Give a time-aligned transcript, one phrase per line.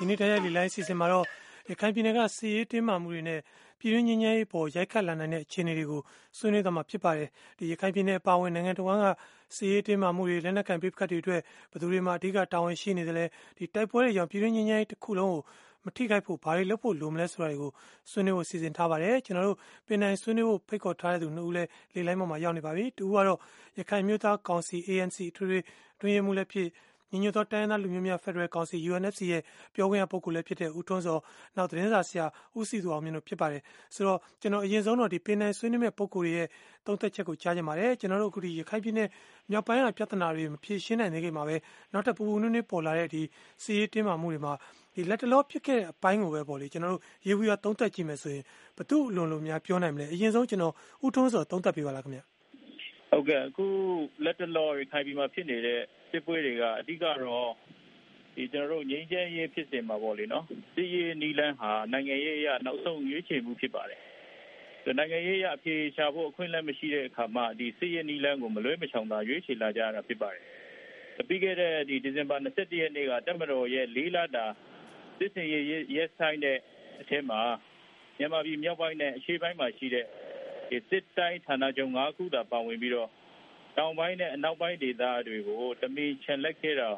[0.00, 1.26] ဒီနေ့တရားလီလိုင်းစီစဉ်မှာတော့
[1.70, 3.40] ရခိုင်ပြည်နယ်ကစီရေးတင်းမာမှုတွေနဲ့
[3.80, 6.00] ပြည်တွင်းငြိမ်းချမ်းရေးပေါ်ရိုက်ခတ်လာနိုင်တဲ့အခြေအနေတွေကို
[6.38, 7.28] ဆွေးနွေးသွားမှာဖြစ်ပါတယ်။
[7.58, 9.04] ဒီရခိုင်ပြည်နယ်အပါအဝင်နိုင်ငံတော်က
[9.56, 11.40] စီရေးတင်းမာမှုတွေလက်နက်ကန်ပြစ်ခတ်တွေအတွက်
[11.70, 13.24] ဘယ်သူတွေမှအဓိကတာဝန်ရှိနေတယ်လဲ
[13.58, 15.42] ဒီတိုက်ပွဲတွေကြောင့်ပြည်တွင်းငြိမ်းချမ်းရေးတစ်ခုလုံးကို
[15.84, 17.70] မထိခိုက်ဖို့ဘာတွေလုပ်ဖို့လိုမလဲဆိုတာတွေကို
[18.10, 23.38] ဆွေးနွေးဖို့စီစဉ်ထားပါတယ်ကျွန်တော်တို့ပင်နိုင်ဆွေးနွေးဖို့ဖိတ်ခေါ်ထားတဲ့သူနှစ်ဦးလည်းလေလိုင်းပေါ်မှာရောက်နေပါပြီတူကတော့
[23.78, 25.58] ရခိုင်မျိုးသားကောင်စီ ANC ထွေထွေ
[26.00, 26.68] တွင်ရမှုလည်းဖြစ်
[27.16, 29.42] ညီညွတ်သောတိုင်းသားလူမျိုးများဖက်ဒရယ်ကောင်စီ UNFC ရဲ့
[29.74, 31.18] ပြောခွင့်ရပုဂ္ဂိုလ်လည်းဖြစ်တဲ့ ဦးထွန်းစော
[31.56, 32.26] နောက် သတင်းစာဆရာ
[32.58, 33.62] ဦးစီသူအောင်မြင့်တို့ ဖြစ်ပါတယ်
[33.94, 36.46] ဆိုတော့ ကျွန်တော် အရင်ဆုံးတော့ဒီပင်နိုင်ဆွေးနွေးမဲ့ပုဂ္ဂိုလ်ရဲ့
[36.86, 39.08] သုံးသက်ချက်ကို ကြားကြပါတယ် ကျွန်တော်တို့ အခုဒီရခိုင်ပြည်နယ်
[39.50, 41.56] မြောက်ပိုင်းက ပြဿနာတွေ မဖြေရှင်းနိုင်သေးခင်မှာပဲ
[41.92, 43.22] နောက်ထပ် ပူပူနွေးနွေး ပေါ်လာတဲ့ဒီ
[43.62, 44.52] စီးရေးတင်းမာမှုတွေမှာ
[44.94, 48.44] ဒီလက်တလော ဖြစ်ခဲ့တဲ့ အပိုင်းကိုပဲပေါ့လေကျွန်တော်တို့ရေဘူးရသုံးသက်ကြည့်မယ်ဆိုရင်
[48.76, 52.20] ဘသူအလွန်လုံးများ ပြောနိုင်မလဲ အရင်ဆုံးကျွန်တော်ဦးထွန်းစောသုံးသက်ပေးပါလားခင်ဗျ
[53.10, 53.66] ဟုတ်ကဲ့ အခု
[54.24, 55.80] လက်တလော ရခိုင်ပြည်မှာ ဖြစ်နေတဲ့
[56.10, 57.50] စစ်ပွဲတွေက အဓိကတော့
[58.36, 64.00] ဒီကျွန်တော်တို့ ငြိမ်းချမ်းရေးဖြစ်စဉ်မှာပေါ့လေနော် စစ်ရေးနီလန်းဟာ နိုင်ငံရေးအရ နောက်ဆုံးရွေးချယ်မှု ဖြစ်ပါတယ်
[64.98, 70.42] နိုင်ငံရေးအဖြေရှာဖို့ အခွင့်အလမ်းမရှိတဲ့အခါမှာ ဒီစစ်ရေးနီလန်းကို မလွဲမချောင်သာ ရွေးချယ်လာကြတာ ဖြစ်ပါတယ်
[71.28, 74.46] ပြီးခဲ့တဲ့ ဒီဒီဇင်ဘာ21ရက်နေ့ကတက်မတော်ရဲ့လေးလတာ
[75.18, 75.64] စစ်စင်ရေး
[75.96, 76.58] ရဲဆိုင်တဲ့
[77.00, 77.40] အထက်မှာ
[78.18, 80.06] မြန်မာပြည်မြောက်ပိုင်းနဲ့ အရှေ့ပိုင်းမှာရှိတဲ့
[80.70, 83.08] ဒီစစ်တိုင်းဌာနချုပ် ၅ ခုသာ ပါဝင်ပြီးတော့
[83.78, 86.88] တောင်ပိုင်းနဲ့အနောက်ပိုင်းဒေသတွေကိုတမီချန်လက်ခဲ့တာ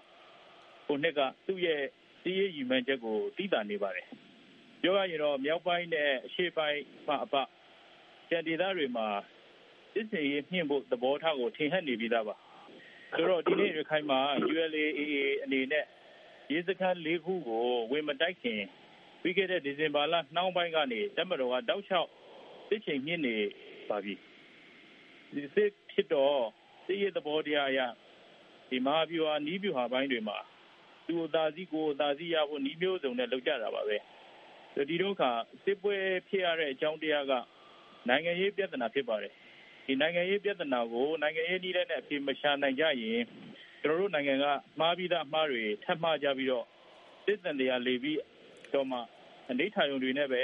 [0.87, 1.83] ဟိုနှစ်ကသူ့ရဲ့
[2.21, 4.07] စီးရေးယူမှန်းချက်ကိုတည်တာနေပါတယ်
[4.83, 7.35] ပြောရရင်တော့မြောက်ပိုင်းနဲ့အရှေ့ပိုင်းမှာအပ
[8.29, 9.07] ကျန်ဒေသတွေမှာ
[9.93, 12.37] စစ်စင်ရေးမြင့်ဖို့သဘောထားကိုထင်ဟပ်နေပြီးသားပါ
[13.17, 14.21] ဆိုတော့ဒီနေ့ရခိုင်မှာ
[14.53, 15.03] ULAA
[15.45, 15.85] အနေနဲ့
[16.53, 18.61] ရေးစခန်း၄ခုကိုဝင်မတိုက်ခင်
[19.23, 22.09] ပြီးခဲ့တဲ့ဒီဇင်ဘာလနှောင်းပိုင်းကနေတက်မတော်ကတောက်လျှောက်
[22.69, 23.37] စစ်ချိန်မြင့်နေ
[23.89, 24.15] ပါပြီ
[25.35, 26.39] ဒီစစ်ဖြစ်တော့
[26.89, 27.81] စစ်ရေးသဘောတရားအရ
[28.71, 30.39] ဒီမဟာဗျူဟာနီးဗျူဟာပိုင်းတွေမှာ
[31.07, 33.97] သူ့အသာစီးကိုအသာစီးရဖို့နီးမျိုးစုံနဲ့လုပ်ကြတာပါပဲ
[34.89, 35.31] ဒီတော့ခါ
[35.65, 35.97] စစ်ပွဲ
[36.29, 37.33] ဖြစ်ရတဲ့အကြောင်းတရားက
[38.09, 39.33] နိုင်ငံရေးပြဿနာဖြစ်ပါတယ်
[39.87, 43.23] ဒီနိုင်ငံရေးပြဿနာကိုနိုင်ငံရေးနည်းနဲ့အပြေမရှာနိုင်ကြရင်
[43.83, 44.47] ကျွန်တော်တို့နိုင်ငံက
[44.81, 46.67] မှားပြီးသားမှားတွေထပ်မှားကြပြီးတော့
[47.25, 48.21] စစ်တန်တရားလေပြီး
[48.75, 48.99] တော့မှ
[49.51, 50.43] အနေထာယုံတွေနဲ့ပဲ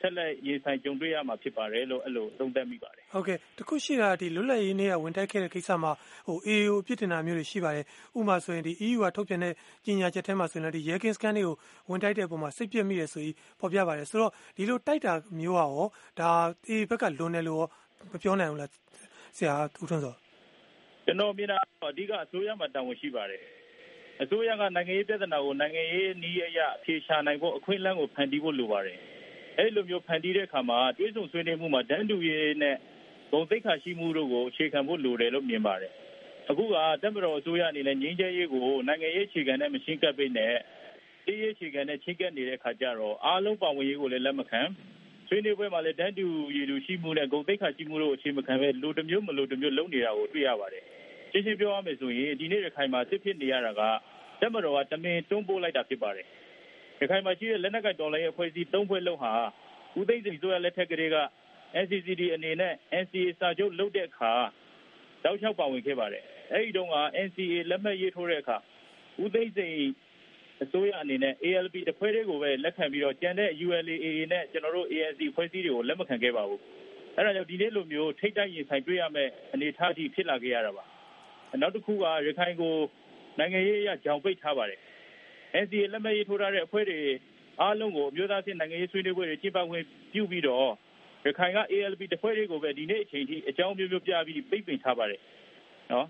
[0.00, 5.92] ဆက်လက်ရေးဆိုင်ကြုံတွေ့ရမှာ ဖြစ်ပါတယ်လို့ အဲ့လိုသုံးသပ်မိပါတယ် ဟုတ်ကဲ့ တခုရှိတာဒီလွတ်လပ်ရေးနေ့က ဝင်တိုက်ခဲ့တဲ့ ကိစ္စမှာ
[6.26, 7.84] ဟို AAO အပြစ်တင်တာမျိုးတွေ ရှိပါတယ်
[8.18, 9.52] ဥပမာဆိုရင်ဒီ EU က ထုတ်ပြန်တဲ့
[9.84, 11.54] ကြီးညာချက်ထဲမှာဆိုရင်ဒီ Yekin scan တွေကို
[11.90, 15.86] ဝင်တိုက်တဲ့ပုံမှာ စိတ်ပြည့်မိတယ်ဆိုပြီး ဖော်ပြပါတယ် ဆိုတော့ ဒီလိုတိုက်တာမျိုးอ่ะရော
[16.20, 16.30] ဒါ
[16.68, 17.64] AA ဘက်က လွန်တယ်လို့
[18.12, 18.70] မပြောနိုင်ဘူးလား
[19.36, 20.14] ဆရာဦးထွန်းစော
[21.06, 21.56] ကျွန်တော်မြင်တာ
[21.90, 23.42] အဓိက အစိုးရမှာ တာဝန်ရှိပါတယ်
[24.22, 28.98] အစိုးရက နိုင်ငံရေးပြဿနာကို နိုင်ငံရေးနည်းအရ အဖြေရှာနိုင်ဖို့ အခွင့်အလမ်းကို ဖန်တီးဖို့ လိုပါတယ်
[29.58, 32.76] အဲ့လိုမျိုးဖန်တီးတဲ့အခါမှာတွေးဆုံဆွေးနွေးမှုမှာတန်းတူရေးနဲ့
[33.32, 35.92] ဂုံသိက္ခာရှိမှုတို့ကိုအခြေခံဖို့လိုတယ်လို့မြင်ပါတယ်
[36.50, 40.54] အခုကတပ်မတော်အစိုးရအနေနဲ့ငြိမ်းချမ်းရေးကိုနိုင်ငံရေးအခြေခံနဲ့မရှင်းကပ်ပိနဲ့
[41.26, 44.60] အေးရေးအခြေခံနဲ့ချင်းကပ်နေတဲ့အခါကျတော့အားလုံးပါဝင်ရေးကိုလည်းလက်မခံ
[45.28, 46.26] ဆွေးနွေးပွဲမှာလည်းတန်းတူ
[46.56, 50.84] ရည်တူရှိမှုနဲ့ဂုံသိက္ခာရှိမှုတို့အခြေမခံပဲလူတစ်မျိုးမလူတစ်မျိုးလုံးနေတာကိုတွေ့ရပါတယ်
[51.30, 53.82] ရှင်းရှင်းပြောရမယ်ဆိုရင်ဒီနေ့ရခိုင်မှာစစ်ဖြစ်နေရတာက
[54.40, 56.26] တပ်မတော်ကတမင်တွန်းပို့လိုက်တာဖြစ်ပါတယ်
[57.00, 59.32] ရခိုင်မှာရှိတဲ့လက်နက်ကိုင်တော်လှန်ရေးအဖွဲ့အစည်း၃ဖွဲ့လုံးဟာ
[59.98, 61.16] ဦးသိန်းစိန်ဆိုရလက်ထက်ကလေးက
[61.82, 64.32] NCCD အနေနဲ့ NCA စာချုပ်လုပ်တဲ့အခါ
[65.24, 68.56] တောက်လျှောက်ပါဝင်ခဲ့ပါတယ်အဲ့ဒီတုန်းက NCA လက်မှတ်ရေးထိုးတဲ့အခါ
[69.22, 69.74] ဦးသိန်းစိန်
[70.62, 76.60] အစိုးရအနေနဲ့ ALP တဖွဲတွေကိုပဲလက်ခံပြီးတော့ကျန်တဲ့ ULAA နဲ့ကျွန်တော်တို့ ANC ဖွဲ့စည်းတွေကိုလက်မခံခဲ့ပါဘူး
[77.14, 80.84] အဲ့ဒါကြောင့်ဒီနေ့လိုမျိုးထိတ်တိုက်ရင်ဆိုင်တွေ့ရမယ့်အနေအထားကြီးဖြစ်လာခဲ့ရတာပါ
[81.60, 82.74] နောက်တစ်ခုကရခိုင်ကို
[83.38, 84.78] နိုင်ငံရေးအရကြောင်ပိတ်ထားပါတယ်
[85.62, 87.00] NCA လက်မှတ်ရေးထိုးထားတဲ့အဖွဲ့တွေ
[87.60, 90.70] အားလုံးကိုအမျိုးသားအဆင့်နိုင်ငံရေးဆွေးနွေးပွဲတွေကျင်းပခွင့်ပြုပြီးတော့
[91.26, 95.20] ရခိုင်က ALP တဖွဲ့တွေကိုပဲဒီနေ့အချိန်ထိအကြောင်းမျိုးမျိုးပြပြီးပိတ်ပင်ထားပါတယ်
[95.92, 96.06] နော်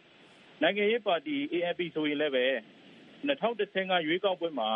[0.63, 2.45] နိုင်ငံရေးပါတီ ALP ဆိုရင်လည်းပဲ
[3.29, 4.71] 2010ကရွေးကောက်ပွဲမှာ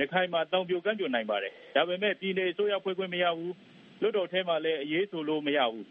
[0.00, 3.54] ရခိုင်မှာတောင်ပြိုကန့်ပြိုနိုင်ပါတယ်ဒါပေမဲ့ပြည်내အစိုးရဖွဲ့ခွင့်မရဘူး
[4.02, 5.86] လွတ်တော်ထဲမှာလည်းအရေးဆိုလို့မရဘူး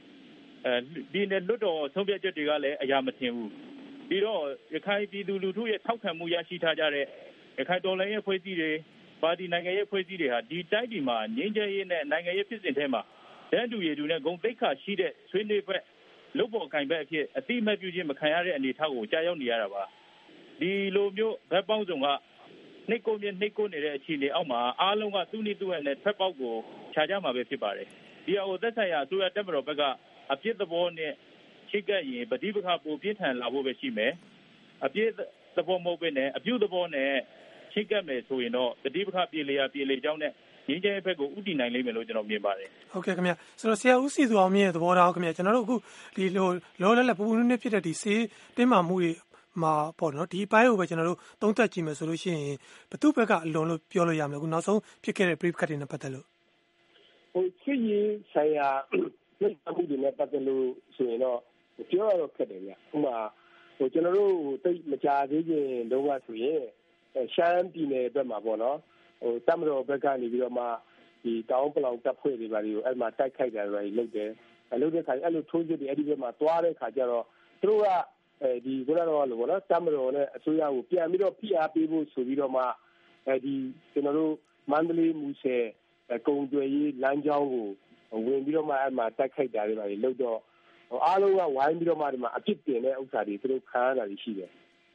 [0.66, 0.74] အဲ
[1.14, 3.52] ပြည်내လွတ်တော်ဆုံးဖြတ်ချက်တွေကလည်းအရာမထင်ဘူး
[4.10, 4.42] ပြီးတော့
[4.74, 7.06] ရခိုင်ပြည်သူလူထုရဲ့ထောက်ခံမှုရရှိထားကြတဲ့
[7.58, 8.72] ရခိုင်တော်လှန်ရေးဖွဲ့စည်းတွေ
[9.22, 13.02] ပါတီနိုင်ငံရေးဖွဲ့စည်းတွေဟာဒီတိုင်းပြည်မှာငြိမ်းချမ်းရေးနဲ့နိုင်ငံရေးဖြစ်စဉ်ထဲမှာ
[13.52, 15.78] တန်းတူရည်တူနဲ့ဂုံသိက္ခာရှိတဲ့ဆွေးနွေးပွဲ
[16.38, 19.84] လုပ်ပေါ်ကင်ဘက်အဖြစ်အတိမတ်ပြုခြင်းမခံရတဲ့အနေအထားကိုကြားရောက်နေရတာပါ
[20.60, 22.08] ဒီလိုမျိုးဘက်ပေါင်းစုံက
[22.90, 26.54] နှိတ်ကိုမြနှိတ်ကိုနေတဲ့အခြေအနေအောက်မှာအားလုံးကသူ့နည်းသူ့ရဲ့နဲ့ဖက်ပေါက်ကို
[26.94, 27.88] ခြာကြမှာပဲဖြစ်ပါတယ်
[28.26, 29.84] ဒီအဟိုသက်ဆိုင်ရာအစိုးရတက်မတော်ဘက်က
[30.32, 31.14] အပြစ်သဘောနဲ့
[31.70, 34.14] ချိတ်ကပ်ရင်ပဋိပက္ခပိုပြင်းထန်လာဖို့ပဲရှိမယ်
[34.86, 35.10] အပြစ်
[35.58, 37.12] သဘောမဟုတ်ဘဲနဲ့အပြုသဘောနဲ့
[37.74, 40.32] ချိတ်ကပ်မယ်ဆိုရင်တော့ပဋိပက္ခပြေလျာပြေလေကြောင်းနဲ့
[40.68, 45.76] ငင်းကျဲဘက်ကိုဥတည်နိုင်လိမ့်မယ်လို့ကျွန်တော်မြင်ပါတယ်ဟုတ်ကဲ့ခင်ဗျဆိုတော့ဆရာဦးစီသူအောင်မြင့်ရဲ့သဘောထားခင်ဗျကျွန်တော်တို့အခု
[46.16, 46.48] ဒီလို
[46.82, 48.24] လောလောလတ်ပူပူနည်းနည်းဖြစ်တဲ့ဒီစေး
[48.58, 49.12] တင်းမာမှုတွေ
[49.64, 52.58] မှာပေါ့နော်ဒီအပိုင်းကိုပဲကျွန်တော်တို့သုံးသပ်ကြည့်မယ်ဆိုလို့ရှိရင်
[52.92, 56.26] ဘသူ့ဘက်ကအလွန်လို့ပြောလို့ရမယ်အခုနောက်ဆုံးဖြစ်ခဲ့တဲ့ brief cut တွေနဲ့ပတ်သက်လို့
[57.34, 58.70] ဟိုစစ်ရေးဆိုင်ရာ
[59.42, 60.66] လက်မှုတွေနဲ့ပတ်သက်လို့
[60.96, 61.40] ဆိုရင်တော့
[61.92, 63.16] ပြောရတော့ခက်တယ်ဗျဥမာ
[63.78, 64.34] ဟိုကျွန်တော်တို့
[64.64, 66.62] တိတ်မကြသေးခင်တုန်းကဆိုရင်
[67.34, 68.78] ရှမ်းပြည်နယ်ဘက်မှာပေါ့နော်
[69.22, 70.66] ဟိုတမတော်ဘက်ကနေပြီးတော့မှ
[71.24, 74.30] ဒီတောင်းပလောင်တပ်ဖွဲ့တွေပါတွေကိုအဲ့မှာတိုက်ခိုက်တာတွေလုပ်တယ်
[74.72, 77.26] အဲ့လုပ်တဲ့ခါအဲ့လိုထိုးစစ်တွေအဲ့ဒီဘက်မှာတွားတဲ့ခါကျတော့
[77.62, 77.88] သူတို့က
[78.42, 82.64] အဲဒီခုနကတော့လို့ပေါ့နော်တမတော်နဲ့အစိုးရကိုပြန်ပြီးတော့ဖိအားပေးဖို့ဆိုပြီးတော့မှ
[83.28, 83.56] အဲဒီ
[83.94, 84.34] ကျွန်တော်တို့
[84.72, 85.66] မန္တလေးမူဆယ်
[86.28, 87.68] ကုံကျွယ်ရေးလမ်းကြောင်းကို
[88.26, 90.40] ဝင်ပြီးတော့မှအဲ့မှာတိုက်ခိုက်တာတွေပါလုပ်တော့
[91.06, 94.50] အားလုံးကဝိုင်းပြီးတော့မှဒီမှာအဖြစ်တင်တဲ့ဥစ္စာတွေသူတို့ခံရတာရှိတယ်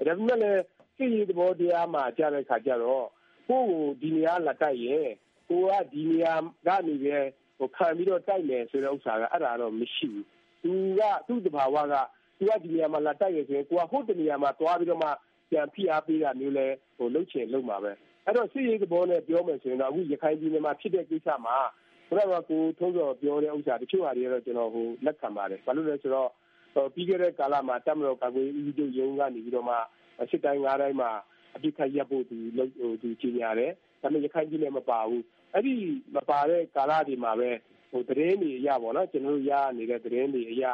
[0.07, 0.63] ဒါပေမဲ့လည်း
[0.97, 3.07] စိတ်ရသဘောတရားမှာကြားတဲ့ခါကျတော့
[3.49, 5.09] ကိုယ်ကိုဒီနေရာလက်တိုက်ရဲ့
[5.49, 6.35] ကိုကဒီနေရာ
[6.67, 7.19] ကနေပဲ
[7.59, 10.27] ဟိုခံပြီးတော့တိုက်မယ်ဆိုတဲ့ဥစ္စာကအဲ့ဒါတော့မရှိဘူး
[10.63, 11.95] သူကသူ့တဘာဝက
[12.39, 15.09] သူကဒီနေရာမှာလက်တိုက်ရဆိုရင်ကိုကဟုတ်တဲ့နေရာမှာသွားပြီးတော့မှ
[15.51, 16.67] ပြန်ဖိအားပေးတာမျိုးလဲ
[16.97, 17.93] ဟိုလှုပ်ချင်လှုပ်မှာပဲ
[18.25, 21.57] အဲ့တော့စစ်ရေးသဘောနဲ့ပြောမယ်ဆိုရင်တော့အခုရခိုင်ပြည်နယ်မှာဖြစ်တဲ့ကိစ္စမှာ
[22.13, 26.31] ဘုရားကကိုထုံးစော်ပြောတဲ့ဥစ္စာတချို့ဟာတွေတော့ကျွန်တော်ဟိုလက်ခံပါတယ်ဘာလို့လဲဆိုတော့
[26.95, 29.77] ပြီးခဲ့တဲ့ကာလမှာတက်မတော်ကာကွယ်ဦးစီးချုပ်ရုံးကနေပြီးတော့မှ
[30.31, 31.11] စစ်တိုင်းငါးတိုင်းမှာ
[31.55, 33.73] အပြစ်ခတ်ရပ်ဖို့သူလုပ်ဟိုသူကြီးညာတယ်
[34.03, 35.75] ဒါပေမဲ့ရခိုင်ပြည်နယ်မပါဘူးအဲ့ဒီ
[36.17, 37.51] မပါတဲ့ကာလဒီမှာပဲ
[37.91, 40.65] ဟိုသတင်းတွေအရပေါ့နော်ကျွန်တော်တို့ရနေတဲ့သတင်းတွေအရ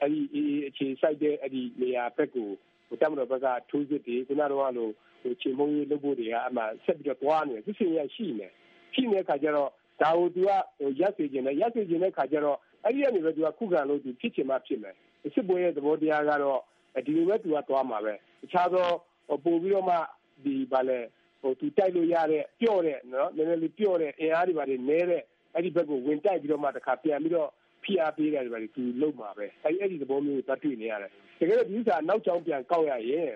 [0.00, 2.50] အဲ့ဒီအေးအခြေစိုက်တဲ့အဲ့ဒီနေရာဘက်ကို
[2.88, 4.92] ဟိုတက်မတော်ဘက်ကထိုးစစ်တွေခုနကတော့လို့
[5.22, 8.48] ဟိုချိန်မုံရေးလုပ်ဖို့တွေကအမှဆက်ပြီးတော့တွားနေတယ်သူစင်ရရှိနေ
[8.94, 9.70] ရှိနေတဲ့ခါကျတော့
[10.00, 14.94] ဒါကို သူကဟိုရက်စေခြင်းနဲ့ရက်စေခြင်းတဲ့ခါကျတော့အဲ့ဒီကနေပဲသူကခုခံလို့သူဖြစ်ချင်မှဖြစ်မယ်
[15.34, 16.60] စစ်ပွဲရဲ့သဘောတရားကတော့
[17.06, 18.18] ဒီလိုပဲသူကသွားမှာပဲတ
[18.52, 18.88] ခြားသော
[19.44, 19.96] ပို့ပြီးတော့မှ
[20.44, 20.98] ဒီဗာလဲ
[21.40, 25.22] ဟိုသူတိုက်လို့ရတဲ့ပြော့တဲ့နော်နည်းနည်းလေးပြော့တဲ့အင်အားတွေပါနေနေတဲ့
[25.54, 27.50] အဲ့ဒီဘက်ကိုဝင်တိုက်ပြီးတော့မှတခါပြန်ပြီးတော့
[27.84, 33.30] ဖိအားပေးတယ်ပါလေသူလုံမှာပဲအဲ့ဒီအဲ့ဒီသဘောမျိုးကိုတွေ့နေရတယ်တကယ်တော့ဒီဥစ္စာနောက်ကြောင်းပြန်ကောက်ရရင်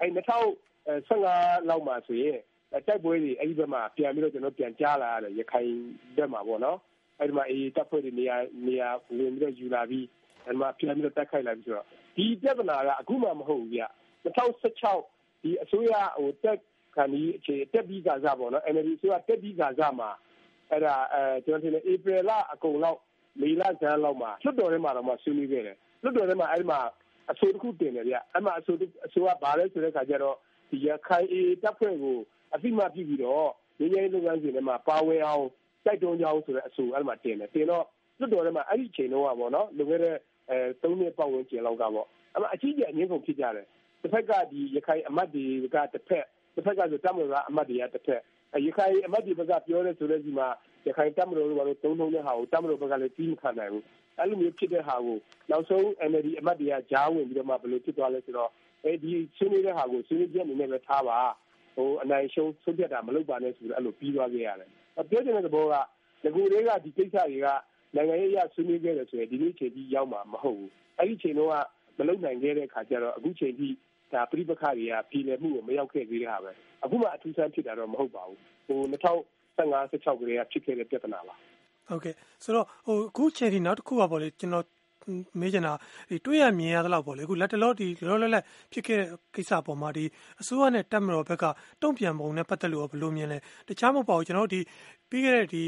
[0.00, 2.38] အဲ့2015လောက်မှာဆိုရင်
[2.72, 5.70] တိုက်ပွဲတွေအဲ့ဒီဘက်မှာပြန်ပြီးတော့ကျွန်တော်ပြန်ကြားလာရတယ်ရခိုင်
[6.16, 6.78] ဘက်မှာပေါ့နော်
[7.18, 8.36] အဲ့ဒီမှာအေးတပ်ဖွဲ့တွေနေရာ
[8.66, 10.06] နေရာဝင်ပြီးတော့ယူလာပြီး
[10.44, 11.86] အဲ့ဒီမှာပြန်ပြီးတော့တိုက်ခိုက်လာပြီးဆိုတော့
[12.16, 13.82] ဒီပြဿနာကအခုမှမဟုတ်ဘူးဗျ
[14.24, 16.58] 2016ဒီအစိုးရဟိုတက်
[16.94, 20.10] ခံဒီအခြေတက်ပြီးကစားပေါ့နော် NLD ဆိုရတက်ပြီးကစားမှာ
[20.70, 22.98] အဲ့ဒါအဲကျွန်တော်ထင်တယ်ဧပြီလအကုန်လောက်
[23.40, 26.80] မေလဇန်လောက်မှာလွတ်တော်ထဲမှာတော့မှဆွေးနွေးခဲ့တယ်လွတ်တော်ထဲမှာအဲ့ဒီမှာ
[27.30, 28.74] အဆိုတစ်ခုတင်တယ်ဗျအဲ့မှာအဆို
[29.06, 30.36] အဆိုကဘာလဲဆိုတဲ့ခါကျတော့
[30.70, 32.18] ဒီရခိုင်အေတပ်ဖွဲ့ကို
[32.54, 33.48] အသိမှပြုပြီးတော့
[33.80, 35.44] ရင်းရဲလုပ်ငန်းစဉ်ထဲမှာပါဝင်အောင်
[35.84, 37.84] တိုက်တွန်းကြအောင်ဆိုတဲ့အဆိုအဲ့မှာတင်တယ်တင်တော့
[38.18, 40.16] လွတ်တော်ထဲမှာအဲ့ဒီချိန်တော့ပေါ့နော်လုံခဲ့တဲ့
[40.50, 43.66] အဲ၃နှစ်ပတ်ဝန်းကျင်လောက်ကပေါ့အဲ့မှာအကြီးကျယ်အငင်းကုန်ဖြစ်ကြတယ်
[44.02, 48.20] တစ်ဖက်ကဒီရခိုင်အမတ်တွေကတစ်ဖက်တစ်ဖက်ကဆိုတမလို့ကအမတ်တွေကတစ်ဖက်
[48.66, 50.48] ရခိုင်အမတ်တွေဘက်ကပြောတဲ့ဆိုတဲ့ဒီမှာ
[50.86, 53.84] ရခိုင်တမလို့ဘာလို့သုံးလုံးတဲ့ဟာကိုတမလို့ဘက်ကလည်းပြီးမခံနိုင်ဘူး
[54.18, 55.18] အဲ့လိုမျိုးဖြစ်တဲ့ဟာကို
[55.50, 58.50] နောက်ဆုံး NLD အမတ်တွေကကြားဝင်ပြီးတော့မှဘယ်လိုဖြစ်သွားလဲဆိုတော့
[58.84, 61.18] အဲဒီဆွေးနွေးတဲ့ဟာကိုဆွေးနွေးချက်အနေနဲ့ပဲထားပါ
[61.78, 64.70] ဟိုအနိုင်ရှုံးဆုံးဖြတ်တာမလုပ်ပါနဲ့ဆိုတော့အဲ့လိုပြီးသွားခဲ့ရတယ်
[65.10, 65.74] ပြောချင်တဲ့သဘောက
[66.22, 67.46] ဒီကူတွေကဒီကိစ္စတွေက
[67.94, 71.50] နိုင်ငံရေးအရဆွေးနွေးခဲ့တယ်ဆိုရင်ဒီနေ့ချိန်ကြီးရောက်မှာမဟုတ်ဘူးအဲ့ဒီချိန်တော့
[71.98, 73.74] မလုံနိုင်ခဲ့တဲ့ခါကျတော့အခုချိန်ကြီး
[74.12, 76.52] ဒါပြိပခါတွေကပြည်လည်မှုကိုမရောက်ခဲ့သေးတဲ့ဟာပဲ
[76.84, 78.38] အခုမှအထူးဆန်းဖြစ်တာတော့မဟုတ်ပါဘူး
[78.68, 81.34] ဟို2015 16ကလေးကဖြစ်ခဲ့တဲ့ပြဿနာပါ
[81.88, 82.14] ဟုတ်ကဲ့
[82.44, 84.64] ဆိုတော့ဟိုအခုချိန်ဒီနောက်တစ်ခုပါပေါ့လေကျွန်တော်
[85.40, 85.72] မေးချင်တာ
[86.10, 90.04] ဒီတွေ့ရမြင်ရသလောက်ပေါ့လေအခုလက်တလောဒီလောလောလတ်ဖြစ်ခဲ့တဲ့ကိစ္စပေါ်မှာဒီ
[90.40, 91.44] အစိုးရနဲ့တက်မတော်ဘက်က
[91.82, 94.60] တုံ့ပြန်ပုံနဲ့ပတ်သက်လို့ဘယ်လိုမြင်လဲတခြားမဟုတ်ပါဘူးကျွန်တော်ဒီ
[95.10, 95.62] ပြီးခဲ့တဲ့ဒီ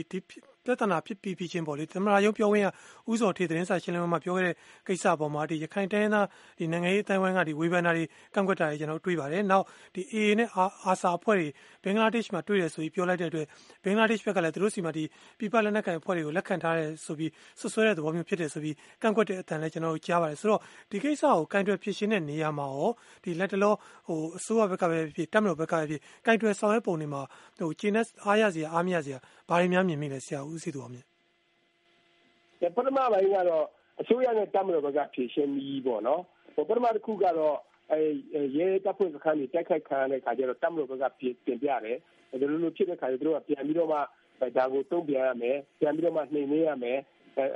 [0.65, 2.67] ပြဿနာဖြစ်ပြီးပြီးချင်းပေါ့လေသမရာယုံပြောဝင်ရ
[3.13, 4.55] ဥစော်ထေသတင်းစာရှင်းလင်းပွဲမှာပြောခဲ့တဲ့
[4.87, 6.27] ကိစ္စပေါ်မှာဒီရခိုင်တိုင်းသား
[6.59, 9.65] ဒီနိုင်ငံရေးအတိုင်းဝိုင်းကဒီဝေဖန်တာတွေကန့်ကွက်တာတွေကျွန်တော်တွေ့ပါတယ်နောက်
[9.95, 10.49] ဒီ AA နဲ့
[10.87, 11.49] အာဆာအဖွဲ့တွေ
[11.85, 13.47] ဘင်္ဂလားဒေ့ရှ်မှာတွေ့ရဆိုပြီးပြောလိုက်တဲ့အတွက်
[13.85, 15.05] ဘင်္ဂလားဒေ့ရှ်ဘက်ကလည်းသူတို့စီမှာဒီ
[15.39, 22.91] ပြပလက်နက်ကန်အဖွဲ့တွေကိုလက်ခံထားတယ်ဆိုပြီးဆွဆွဲတဲ့သဘောမျိုးဖြစ်တယ်ဆိုပြီးကန့်ကွက်တဲ့အတန်လည်းကျွန်တော်ကြားပါတယ်ဆိုတော့ဒီကိစ္စကိုကင်တွယ်ဖြစ်ရှင်းတဲ့နေရာမှာရော
[23.25, 23.75] ဒီလက်တလော
[24.07, 27.23] ဟိုအစိုးရဘက်ကပဲဖြစ်တက်မလို့ဘက်ကပဲဖြစ်ကင်တွယ်ဆောင်ရွက်ပုံတွေမှာ
[27.59, 31.07] ဟိုကျင်းတဲ့အားရစရာအားမရစရာဘာတွေများမြင်မိလဲဆရာဦးစီသူအောင်မြင်
[32.77, 33.67] ပထမပိုင်းကတော့
[34.01, 36.23] အစိုးရနဲ့တပ်မတော်ဘက်ကဖြည့်ရှင်းပြီးပေါ့နော်
[36.69, 37.57] ပထမတစ်ခုကတော့
[37.93, 38.01] အဲ
[38.57, 41.99] ရဲတပ်ဖွဲ့စခန်းတွေတိုက်ခိုက်ခံရတဲ့ခါကျတော့တပ်မတော်ဘက်ကပြင်ပြတယ်
[42.41, 43.99] ဒီလိုလိုဖြစ်တဲ့ခါကျတော့ပြန်ပြီးတော့မှ
[44.57, 46.99] ဒါကိုတုံ့ပြန်ရမယ်ပြန်ပြီးတော့မှနှိမ်နှင်းရမယ်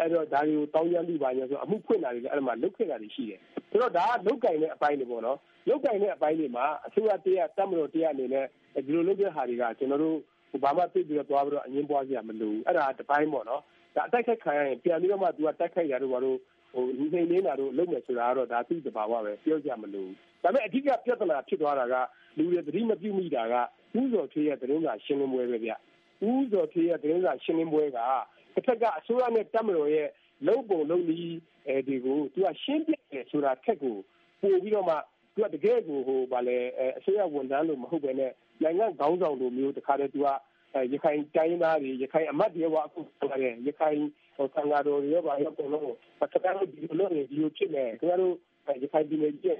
[0.00, 8.46] အဲ့တော့ဒါတွေကိုတောင်းရလိပါညာဆိုအမှုဖွင့်တာတွေလည်းအဲ့မှာလုတ်ခဲ့တာတွေရှိတယ်ဆိုတော့ဒါကလုတ်ကင်တဲ့အပိုင်းတွေပေါ့နော်လုတ်ကင်တဲ့အပိုင်းတွေမှာအစိုးရတရားတပ်မတော်တရားအနေနဲ့
[8.86, 10.18] ဒီလိုလုပ်တဲ့ဟာတွေကကျွန်တော်တို့
[10.62, 13.62] ဘာမှသိပြီးတော့သွားပြီးတော့အငင်းပွားစရာမလိုဘူးအဲ့ဒါတပိုင်းပေါ့နော်
[13.94, 16.38] ဒါအတိုက်ခိုက်ခံရရင်ပြန်ပြီးတော့မှသူကတိုက်ခိုက်ရတော့ဘာလို့
[16.75, 20.11] ဟိုလူနေနေတာတို့လုပ်မယ်ဆိုတာကတော့ဒါသိတဘာဝပဲပြောကြမလို့
[20.42, 21.94] ဒါပေမဲ့အဓိကပြဿနာဖြစ်သွားတာက
[22.37, 23.54] လူတွေသတိမပြုမိတာက
[24.00, 25.73] ဥဇော်ထေးရဲ့သတင်းစာရှင်းလင်းပွဲပဲဗျ
[26.28, 27.99] ဥဇော်ထေးရဲ့သတင်းစာရှင်းလင်းပွဲက
[28.54, 30.08] တစ်ဖက်ကအစိုးရနဲ့တပ်မတော်ရဲ့
[30.46, 33.96] လုံပုံလုံနည်းအဲဒီကိုသူကရှင်းပြတယ်ဆိုတာထက်ကို
[34.42, 34.96] ပို့ပြီးတော့မှ
[35.34, 36.58] သူကတကယ်ကိုဟိုဗာလဲ
[36.99, 38.32] အစိုးရဝန်ထမ်းလို့မဟုတ်ဘဲနဲ့
[38.62, 40.28] နိုင်ငံခေါင်းဆောင်လိုမျိုးတခါတည်းသူက
[40.92, 43.99] ရခိုင်တိုင်းသားတွေရခိုင်အမတ်တွေကအခုပြောတယ်ရခိုင်
[44.37, 45.84] ဟိုသံဃာတော်တွေရောဗာရောပုံလုံး
[46.32, 48.34] စကားလို့ဒီလိုနေဒီလိုဖြစ်နေခင်ဗျားတို့
[48.82, 49.58] ရခိုင်ပြည်နယ်ကြီး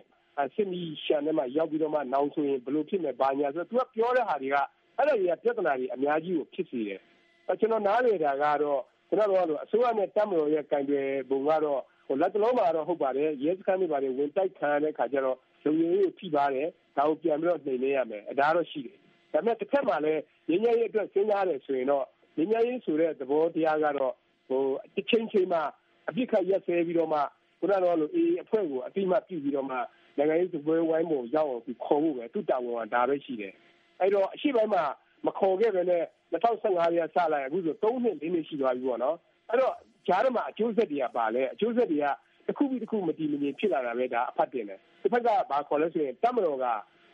[0.55, 4.57] စစ်မီရှန်ထဲမှာရောက်ပြီးတော့မှနောင်ဆိုရင်ဘယ်လိုဖြစ်မယ်ဘာညာဆိုတော့သူကပြောတဲ့ဟာတွေက
[4.97, 7.01] အဲ့ဒါတွေကပြဿနာတွေအများကြီးကိုဖြစ်စေတယ်။
[7.61, 18.99] ကျွန်တော်နားလေတာကတော့ကျွန်တော်တို့ကအစိုးရနဲ့တပ်မတော်ရဲ့ကံကြွယ်ပုံကတော့ဟိုလက်တလုံးမှာတော့ဟုတ်ပါတယ်ရဲစခန်းတွေပါတယ်ဝင်တိုက်ခံရတဲ့ခါကျတော့ လုံခြုံရေးကိုထိပါတယ်ဒါကိုပြန်ပြီးတော့နှိမ်နင်းရမယ်အဒါတော့ရှိတယ်
[19.33, 22.05] ဒါပေမဲ့တစ်ဖက်မှာလည်းငြိမ်းချမ်းရေးအတွက်စဉ်းစားရတယ်ဆိုရင်တော့
[22.37, 24.15] ငြိမ်းချမ်းရေးဆိုတဲ့သဘောတရားကတော့
[24.49, 24.63] ဟို
[24.95, 25.63] တစ်ချိန်ချိန်မှာ
[26.09, 27.21] အပြစ်ခတ်ရက်စဲပြီးတော့မှ
[27.59, 29.77] ခုနကတော့လို့အေးအဖွဲ့ကိုအတိမပြုပြီးတော့မှ
[30.17, 33.55] နိုင်ငံရေးသဘောဝိုင်းပုံရောက်အောင်ပြီးခေါ်ဖို့ပဲသူတာဝန်ကဒါပဲရှိတယ်
[34.01, 34.85] အဲ့တော့အရှိပိုင်းမှာ
[35.27, 36.03] မခေါ်ခဲ့ပဲနဲ့
[36.33, 39.17] 2015ရာစလိုက်အခုဆို3နှစ်4နှစ်ရှိသွားပြီပေါ့နော်
[39.49, 39.75] အဲ့တော့
[40.07, 42.07] ကြားထဲမှာအကျိုးဆက်တွေကပါလဲအကျိုးဆက်တွေက
[42.48, 46.66] တစ်ခုပြီးတစ်ခုမတည်မငြိမ်ဖြစ်လာတာပဲဒါအဖတ်တင်တယ်တစ်ဖက်ကဘာခေါ်လဲဆိုရင်တမတော်က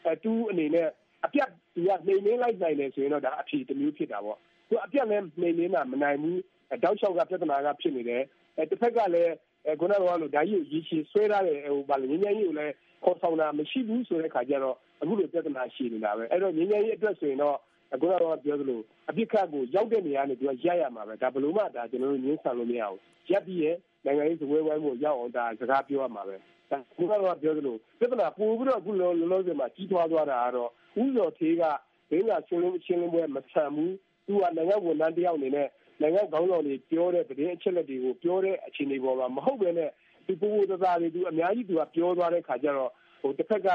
[0.05, 0.87] အဲတူးအနေနဲ့
[1.25, 4.37] အပြတ်သူကနှိမ်နှင်းလိုက်နိုင်တယ်ဆိုရင်တော့ဒါအဖြေတစ်မျိုးဖြစ်တာပေါ့
[4.69, 6.41] သူအပြတ်လည်းနှိမ်နှင်းတာမနိုင်ဘူး
[6.83, 8.23] တောက်လျှောက်ကပြဿနာကဖြစ်နေတယ်
[8.57, 9.33] အဲတစ်ဖက်ကလည်း
[9.65, 17.57] အဲခုနကလိုဓာကြီးကိုရည်ချီဆွဲထားတယ်ဟိုဗာလေငញ្ញကြီးကိုလည်းခေါ်ဆောင်တာမရှိဘူးဆိုတဲ့ခါကျတော့အခုလိုပြဿနာရှိနေတာပဲအဲ့တော့ငញ្ញကြီးအတွက်ဆိုရင်တော့
[17.92, 18.80] အခုတော့ပြောသလို
[19.10, 26.36] အပြစ်ခတ်ကိုရောက်တဲ့နေရာနဲ့သူကရရမှာပဲဒါဘလို့မှဒါကျွန်တော်တို့ငင်းဆန်လို့မရဘူးရက်ပြီးရဲ့နိုင်ငံရေးစပွဲဝိုင်းကိုရောက်အောင်ဒါစကားပြောရမှာပဲ
[26.70, 30.70] ဒါခုကတော့ပြောသလိုပြဿနာပို့ပြီးတော့အခုလောလောဆယ်မှာကြီးထွားသွားတာကတော့
[31.02, 31.62] ဥစော်သေးက
[32.10, 33.94] ဒင်းကရှင်းလင်းရှင်းလင်းပွဲမဆန်ဘူး
[34.26, 35.68] သူကနိုင်ငံဝန်ထမ်းတယောက်အနေနဲ့
[36.00, 39.90] နိုင်ငံခေါင်းဆောင်တွေပြောတဲ့သတင်းအချက်လက်တွေကိုပြောတဲ့အခြေအနေပေါ်မှာမဟုတ်ဘဲနဲ့
[40.26, 43.68] ဒီပူပူတသားတွေသူအများကြီးသူကပြောသွားတဲ့ခါကျတော့ဟိုတစ်ဖက်က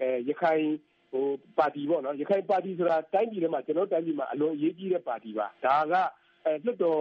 [0.00, 0.64] အဲရခိုင်
[1.14, 1.26] ဟို
[1.58, 5.94] ပါတီပေါ့နော်ရခိုင်ပါတီဆိုတာတိုင်းပြည်ထဲမှာကျွန်တော်တိုင်းပြည်မှာအလွန်အရေးကြီးတဲ့ပါတီပါဒါက
[6.44, 7.00] အဲလွတ်တော်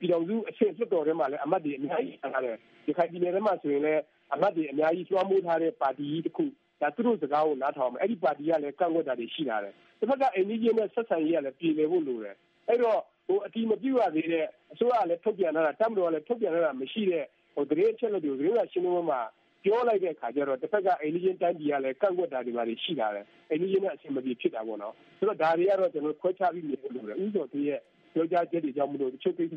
[0.00, 2.56] ပြည်တော်စုအဆင့်လွတ်တော်ထဲမှာလည်းအမတ်တွေအများကြီးထားတယ်
[2.86, 4.02] ရခိုင်ပြည်နယ်ထဲမှာဆိုရင်လည်း
[4.34, 6.44] အမတ်တွေအများကြီးလွှမ်းမိုးထားတဲ့ပါတီကြီးတစ်ခု
[6.80, 12.36] ဒါသူတို့စကားကိုနားထောင်မယ်အဲ့ဒီပါတီကလည်းကန့်ကွက်တာတွေရှိလာတယ်တစ်ဖက်ကအိန္ဒိယနဲ့ဆက်ဆံရေးကလည်းပြည်လည်ဖို့လိုတယ်
[12.68, 19.18] အဲ့တော့ဟိုအတီမပြုတ်ရသေးတဲ့အစိုးရကလည်းထုတ်ပြန်လာတာတမတော်ကလည်းထုတ်ပြန်လာတာမရှိတဲ့ဟိုတရေအချက်လက်တွေကိုတရေကရှင်းလို့မှ
[19.64, 27.80] ပြောလိုက်တဲ့အခါကျတော့တစ်ဖက်ကအိန္ဒိယတိုင်းပြည်ကလည်းကန့်ကွက်တာတွေပါရှိလာတယ်အိန္ဒိယနဲ့အဆင်မပြေဖြစ်တာပေါ့နော်ဆိုတော့ဒါတွေကတော့ကျွန်တော်ခွဲခြားပြီးမြင်လို့ရတယ်ဥစ္စာတွေရဲ့
[28.14, 29.52] ပြောကြားချက်တွေကြောင့်မလို့တချို့ကိစ္စ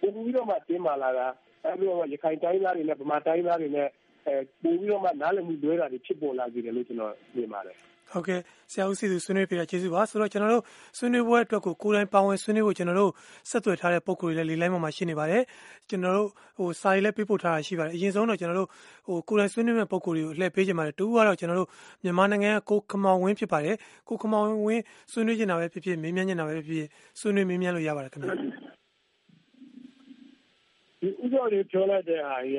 [0.00, 1.26] ပိုပြီးတော့မှတင်းမာလာတာ
[1.64, 3.88] အဲဒီတော့ရခိုင်တိုင်းသားတွေနဲ့ဗမာတိုင်းသားတွေနဲ့
[4.26, 7.76] အဲပိုပြီးတော့မှနားလည်မှုလွဲတာတွေဖြစ်ပေါ်လာကြတယ်လို့ကျွန်တော်မြင်ပါတယ်
[8.12, 8.40] ဟုတ်ကဲ့
[8.72, 10.64] ဆရာဦးစီသူဆွေးနွေးပြတာကျေးဇူးပါဆိုတော့ကျွန်တော်တို့
[10.98, 13.12] ဆွေးနွေးပွဲအတွက်ကိုကိုယ်တိုင်ပါဝင်ဆွေးနွေးဖို့ကျွန်တော်တို့
[13.50, 15.42] ဆက်သွယ်ထားတဲ့ပုံကိုယ်တွေလည်းလေလိုင်းပေါ်မှာရှိနေပါတယ်
[15.88, 18.68] ကျွန်တော်တို့ဟိုစာရေးလည်းပေးပို့ထားတာရှိပါတယ်အရင်ဆုံးတော့ကျွန်တော်တို့
[19.06, 21.68] ဟိုကိုယ်တိုင်ဆွေးနွေးမဲ့ပုံကိုယ်တွေကိုလှည့်ပေးကြပါတယ်တူကတော့ကျွန်တော်တို့
[22.04, 23.76] မြန်မာနိုင်ငံကကိုခမောင်ဝင်းဖြစ်ပါတယ်
[24.08, 26.86] ကိုခမောင်ဝင်းဆွေးနွေးနေတာပဲဖြစ်ဖြစ်မေးမြန်းနေတာပဲဖြစ်ဖြစ်
[27.20, 32.58] ဆွေးနွေးမေးမြန်းလို့ရပါတယ်ခင်ဗျာဒီဥပဒေပြောလိုက်တဲ့ဟာကြီး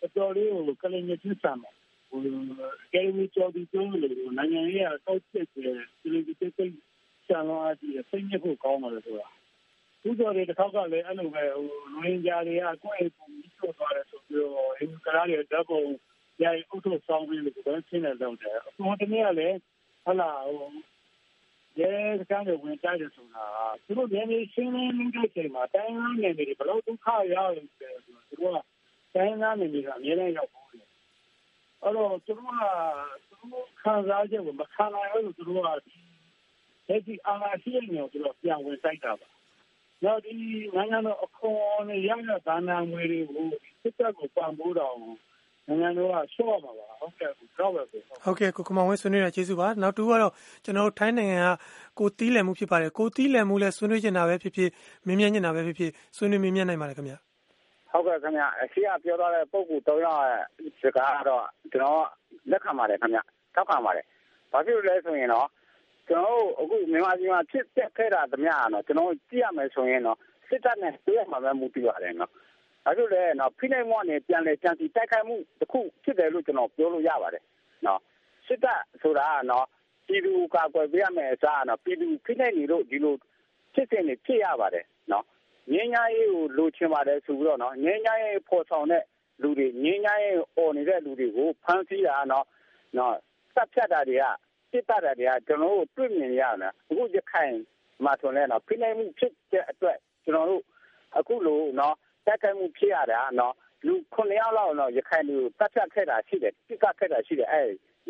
[0.00, 1.70] ကတော်တော်လေးကိုကလင်ညစ်ဆံမှာ
[2.10, 2.20] ဟို
[2.92, 6.54] ကယ်မီကျော်ဒီကျုံးလို့နိုင်ငံရေးအကောက်ချက်တယ်ဒီလိုဒီစိတ်
[7.26, 9.28] ဆံလာပြီးစိတ်ညစ်ဖို့ကောင်းတယ်ဆိုတာ
[10.08, 15.82] ဥပဒေတစ်ခေါက်ကလည်းအဲ့လိုပဲဟိုလူရင်းကြားတွေကကိုယ့်အကူကြီးဆိုသွားတယ်ဆိုပြီးတော့အင်္ဂလာရဲ့ဓာတ်ပုံ
[16.42, 19.58] ရိုက်အုပ်ထုဆောင်ပြီးလို့ပဲရှင်းနေတော့တယ်အပေါ်တနေ့ကလည်း
[20.04, 20.70] ဟလာဟို
[21.80, 21.90] ရဲ
[22.20, 23.46] စကန်တွေဝင်တိုက်တယ်ဆိုတာ
[23.84, 28.58] သူတို့လည်းရှင်းလင်းနေတဲ့ချိန်မှာတိုင်းရင်းနယ်တွေဘလို့ဒုက္ခရောက်နေတယ်ဆိုတော့သူတို့က
[29.14, 30.59] တိုင်းရင်းနယ်တွေကအများကြီးရောက်ဘူး
[31.82, 32.62] အဲ့တော့သူတို့က
[33.28, 35.68] သူတို့ခံစားချက်ကိုမခံနိုင်ဘူးသူတို့က
[37.06, 39.28] ဒီအာဏာရှိနေတယ်သူတို့ပြန်ဝင်တိုက်တာပါ
[40.04, 40.34] နောက်ဒီ
[40.76, 43.46] နိုင်ငံတော်အခွန်နဲ့ရရဒါနာငွေတွေကို
[43.82, 44.94] စစ်တပ်ကိုပံ့ပိုးတော့
[45.68, 50.32] နိုင်ငံတော်ကရှော့မှာပါဟုတ်ကဲ့တော့ပဲဟုတ်ကဲ့ကိုကမောင်ဝင်းဆွေးနွေးတာကျေးဇူးပါနောက်တူကတော့
[50.64, 51.50] ကျွန်တော်တို့ထိုင်းနိုင်ငံက
[51.98, 54.70] ကိုတီးလည်မှုဖြစ်ပါတယ်ကိုတီးလည်မှုလဲဆွေးနွေးနေတာပဲဖြစ်ဖြစ်
[55.06, 57.14] မင်းမြန်းနေတာပဲဖြစ်ဖြစ်ဆွေးနွေးမင်းမြန်းနိုင်ပါတယ်ခင်ဗျ
[57.90, 60.42] ဟုတ်ကဲ့ခင်ဗျအရှိအပြောထားတဲ့ပုံကူ၃ယောက်ရဲ့
[60.80, 62.06] စကားကတော့ကျွန်တော်
[62.50, 63.20] လက်ခံပါတယ်ခင်ဗျ
[63.54, 64.06] ထောက်ခံပါတယ်
[64.52, 65.48] ဘာဖြစ်လို့လဲဆိုရင်တော့
[66.08, 70.18] ကျွန်တော်တို့အခုမြန်မာပြည်မှာဖြစ်ပျက်ခဲ့တာသမျှကတော့ကျွန်တော်ကြည့်ရမယ်ဆိုရင်တော့
[70.48, 72.30] စစ်တပ်နဲ့တွေ့ရမှာပဲမူတည်ပါတယ်နော်။
[72.86, 77.44] အဲဒါလည်းနော်ဖိနှိပ်မှုကနေပြန်လဲကြံစီတိုက်ခိုက်မှုတစ်ခုဖြစ်တယ်လို့ကျွန်တော်ပြောလို့ရပါတယ်။
[77.86, 78.00] နော်
[78.46, 79.66] စစ်တပ်ဆိုတာကနော်
[80.06, 83.14] ပြည်သူကာကွယ်ပေးရမယ်အစားနော်ပြည်သူဖိနှိပ်နေလို့ဒီလို
[83.74, 84.84] ဖြစ်စဉ်တွေဖြစ်ရပါတယ်
[85.68, 89.04] နော်။ငင်းညာရေးကိုလိုချင်ပါတယ်ဆိုပြီးတော့နော်ငင်းညာရေးပေါ်ဆောင်တဲ့
[89.42, 92.46] လူတွေငင်းညာရေးអော်နေတဲ့လူတွေကိုဖမ်းဆီးတာနော်
[92.96, 93.14] နော်
[93.54, 94.24] စက်ဖြတ်တာတွေက
[94.70, 97.54] စစ်တပ်တွေကကျွန်တော်တို့တွေ့မြင်ရတာအခုရခိုင်
[98.04, 100.62] မှာဆိုလဲနော်ဖိနှိပ်မှုဖြစ်တဲ့အတွက်ကျွန်တော်တို့
[101.18, 101.94] အခုလိုနော်
[102.26, 103.54] တက်ခိုက်မှုဖြစ်ရတာနော်
[103.86, 107.62] လူ9ယောက်လောက်တော့ရခိုင်လူတက်ဖြတ်ခဲ့တာရှိတယ်ပြစ်ကခဲ့တာရှိတယ်အဲ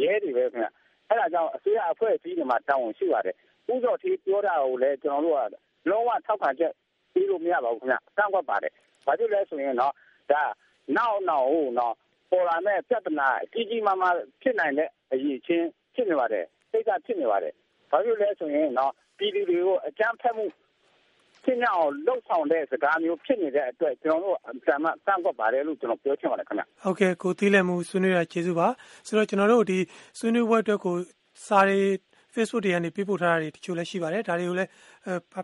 [0.02, 0.68] ရဲတွေပဲခင်ဗျ
[1.08, 3.36] အဲ့ဒါကြောင့်အစိုးရအဖွဲ့အစည်းတွေမှာတောင်းဝန်ရှိပါတယ်
[3.72, 6.72] ဥစော်တီပြောတာကိုလည်းကျွန်တော်တို့ကလုံးဝထောက်ခံချက်
[7.12, 8.72] ပြီးလို့မရပါဘူးခင်ဗျကန့်ကွက်ပါတယ်
[9.06, 9.92] ဘာဖြစ်လဲဆိုရင်တော့
[10.30, 10.42] ဒါ
[10.96, 11.94] နောက်နောက်ဟုတ်နော်
[12.30, 17.52] ပေါ်လာမယ့်ပြဿနာကြီးကြီးမားမားဖြစ်နိုင်တဲ့အရေးချင်းဖြစ်နေပါတယ်စိတ်ကဖြစ်နေပါတယ်
[17.90, 20.44] ဘာလို့လဲဆိုရင်တော့ပြည်သူတွေကိုအကြမ်းဖက်မှု
[21.44, 28.68] ဖြစ်နေအောင်လှုပ်ဆောင်တဲ့စကားမျိုးဖြစ်နေတဲ့အတွက်ကျွန်တော်တို့အမှန်မှစမ်းကွက်ပါတယ်လို့ကျွန်တော်ပြောချင်ပါတယ်ခင်ဗျဟုတ်ကဲ့ကိုသီးလက်မှုဆွေးနွေးရကျေးဇူးပါ
[29.06, 29.78] ဆိုတော့ကျွန်တော်တို့ဒီ
[30.18, 30.94] ဆွေးနွေးပွဲအတွက်ကို
[31.46, 31.80] စာရီ
[32.34, 34.70] Facebook တွေကနေပြပို့ထားတာတွေတချို့လည်းရှိပါတယ်ဒါတွေကိုလည်း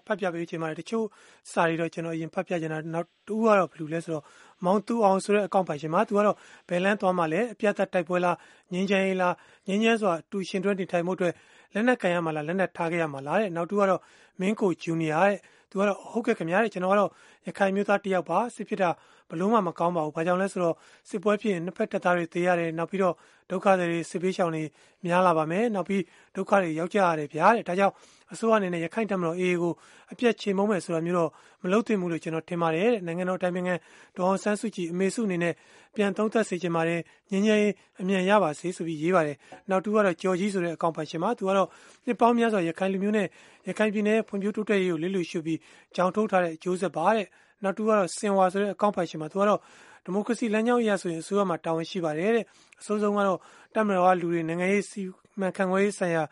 [0.06, 1.04] ဖတ်ပြပေးချင်ပါတယ်တချို့
[1.50, 4.24] စာတွေတော့ကျွန်တော်အရင်ဖတ်ပြချင်တာနောက်တူကတော့ဘယ်လိုလဲဆိုတော့
[4.64, 6.36] မောင်တူအောင်ဆိုတဲ့အကောင့်ပိုင်ရှင်မှာသူကတော့
[6.68, 8.36] ဘယ်လန်းသွားမှလဲအပြတ်သက်တိုက်ပွဲလား
[8.72, 9.34] ငင်းချမ်းရေးလား
[9.66, 11.32] ငင်းချမ်းဆိုတာတူရှင်တွဲနေထိုင်မှုအတွက်
[11.74, 14.00] လက်နက်ကန်ရမှာလားလက်နက်ထားခဲ့ရမှာလားတဲ့နောက်တူကတော့
[14.40, 15.38] မင်းကိုဂျူနီယာတဲ့
[15.70, 17.10] သူကတော့ဟုတ်ကဲ့ခင်ဗျာတဲ့ကျွန်တော်ကတော့
[17.46, 18.90] ရခိုင်မျိုးသားတယောက်ပါစစ်ဖြစ်တာ
[19.30, 20.74] ဘလို့မှမကောင်းပါဘူး။ဘာကြောင့်လဲဆိုတော့
[21.08, 23.14] စစ်ပွဲဖြစ်ရင်နှစ်ဖက်တပ်သားတွေသေရတယ်။နောက်ပြီးတော့
[23.50, 24.62] ဒုက္ခတွေစစ်ပေးရှောင်တွေ
[25.06, 26.02] များလာပါမယ်။နောက်ပြီး
[26.36, 27.94] ဒုက္ခတွေရောက်ကြရတယ်ဗျာတဲ့။ဒါကြောင့်
[28.32, 29.72] အစိုးရအနေနဲ့ရခိုင်တပ်မတော် AA ကို
[30.12, 31.30] အပြတ်ချေမုံမယ်ဆိုတာမျိုးတော့
[31.62, 33.74] မလုပ်သင့်ဘူးလို့ကျွန်တော်ထင်ပါတယ်တဲ့။နိုင်ငံတော်တိုင်ပင်ခံ
[34.16, 35.54] ဒေါအောင်ဆန်းစုကြည်အမေစုအနေနဲ့
[35.94, 37.60] ပြန်သုံးသပ်စေချင်ပါတယ်။ငင်းငယ်
[38.00, 39.36] အမြန်ရပါစေဆိုပြီးရေးပါတယ်။
[39.70, 41.68] နောက်တူကတော့ကြော်ကြီးဆိုတဲ့အကောင့်ပိုင်ရှင်မှာသူကတော့
[42.06, 43.26] နှစ်ပေါင်းများစွာရခိုင်လူမျိုးနဲ့
[43.68, 45.58] ရခိုင်ပြည်နယ်ဖွံ့ဖြိုးတိုးတက်ရေးကိုလစ်လူရှုပြီး
[45.96, 47.26] ကြောင်ထုတ်ထားတဲ့အကျိုးဆက်ပါတဲ့။
[47.62, 49.60] နောက်တူကတော့စင်ဝါဆိုတဲ့အကောင့်ဖိုင်ရှင်မှာသူကတော့
[50.04, 52.44] ဒီမိုကရေစီလမ်းကြောင်းအရဆိုရင်အစိုးရမှာတာဝန်ရှိပါတယ်တဲ့
[52.80, 53.38] အစိုးဆုံးကတော့
[53.74, 55.00] တမတော်ကလူတွေနိုင်ငံရေးစီ
[55.40, 56.22] မံခန့်ခွဲရေးဆိုင်ရာ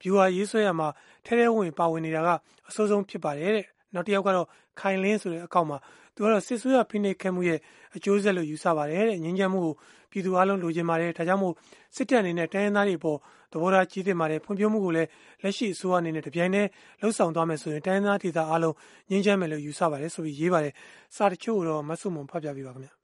[0.00, 0.88] viewer ရေးဆွဲရမှာ
[1.26, 2.28] ထဲထဲဝင်ပါဝင်နေတာက
[2.68, 4.46] အစိုးဆုံးဖြစ်ပါတယ်တဲ့ နောက်တစ်ယောက်ကတော့
[4.80, 5.78] ခိုင်လင်းဆိုတဲ့အကောင့်မှာ
[6.14, 7.58] သူကတော့စစ်ဆွေးရဖိနှိပ်ခဲ့မှုရဲ့
[7.96, 9.74] အကျိုးဆက်လို့ယူဆပါတယ်တဲ့ငင်းချမ်းမှုကို
[10.10, 11.54] ပြည်သူအလုံးလိုချင်ပါတယ်ဒါကြောင့်မို့
[11.96, 13.18] စစ်တပ်အနေနဲ့တိုင်းရင်းသားတွေပေါ်
[13.52, 15.08] သဘောထားကြီးသင့်ပါတယ်ဖွံ့ဖြိုးမှုကိုလည်း
[15.42, 16.68] လက်ရှိအစိုးရအနေနဲ့တပြိုင်တည်း
[17.00, 18.74] လှုပ်ဆောင်သွားမယ်ဆိုရင်တိုင်းရင်းသားဒေသအလုံး
[19.10, 20.74] ငြင်းချမ်းမယ်လို့ယူဆပါတယ်ဆိုပြီးရေးပါတယ်
[21.16, 23.03] စာတချို့တော့မဆုမွန်ဖတ်ပြပေးပါခင်ဗျဟုတ်ကဲ့ပါရှင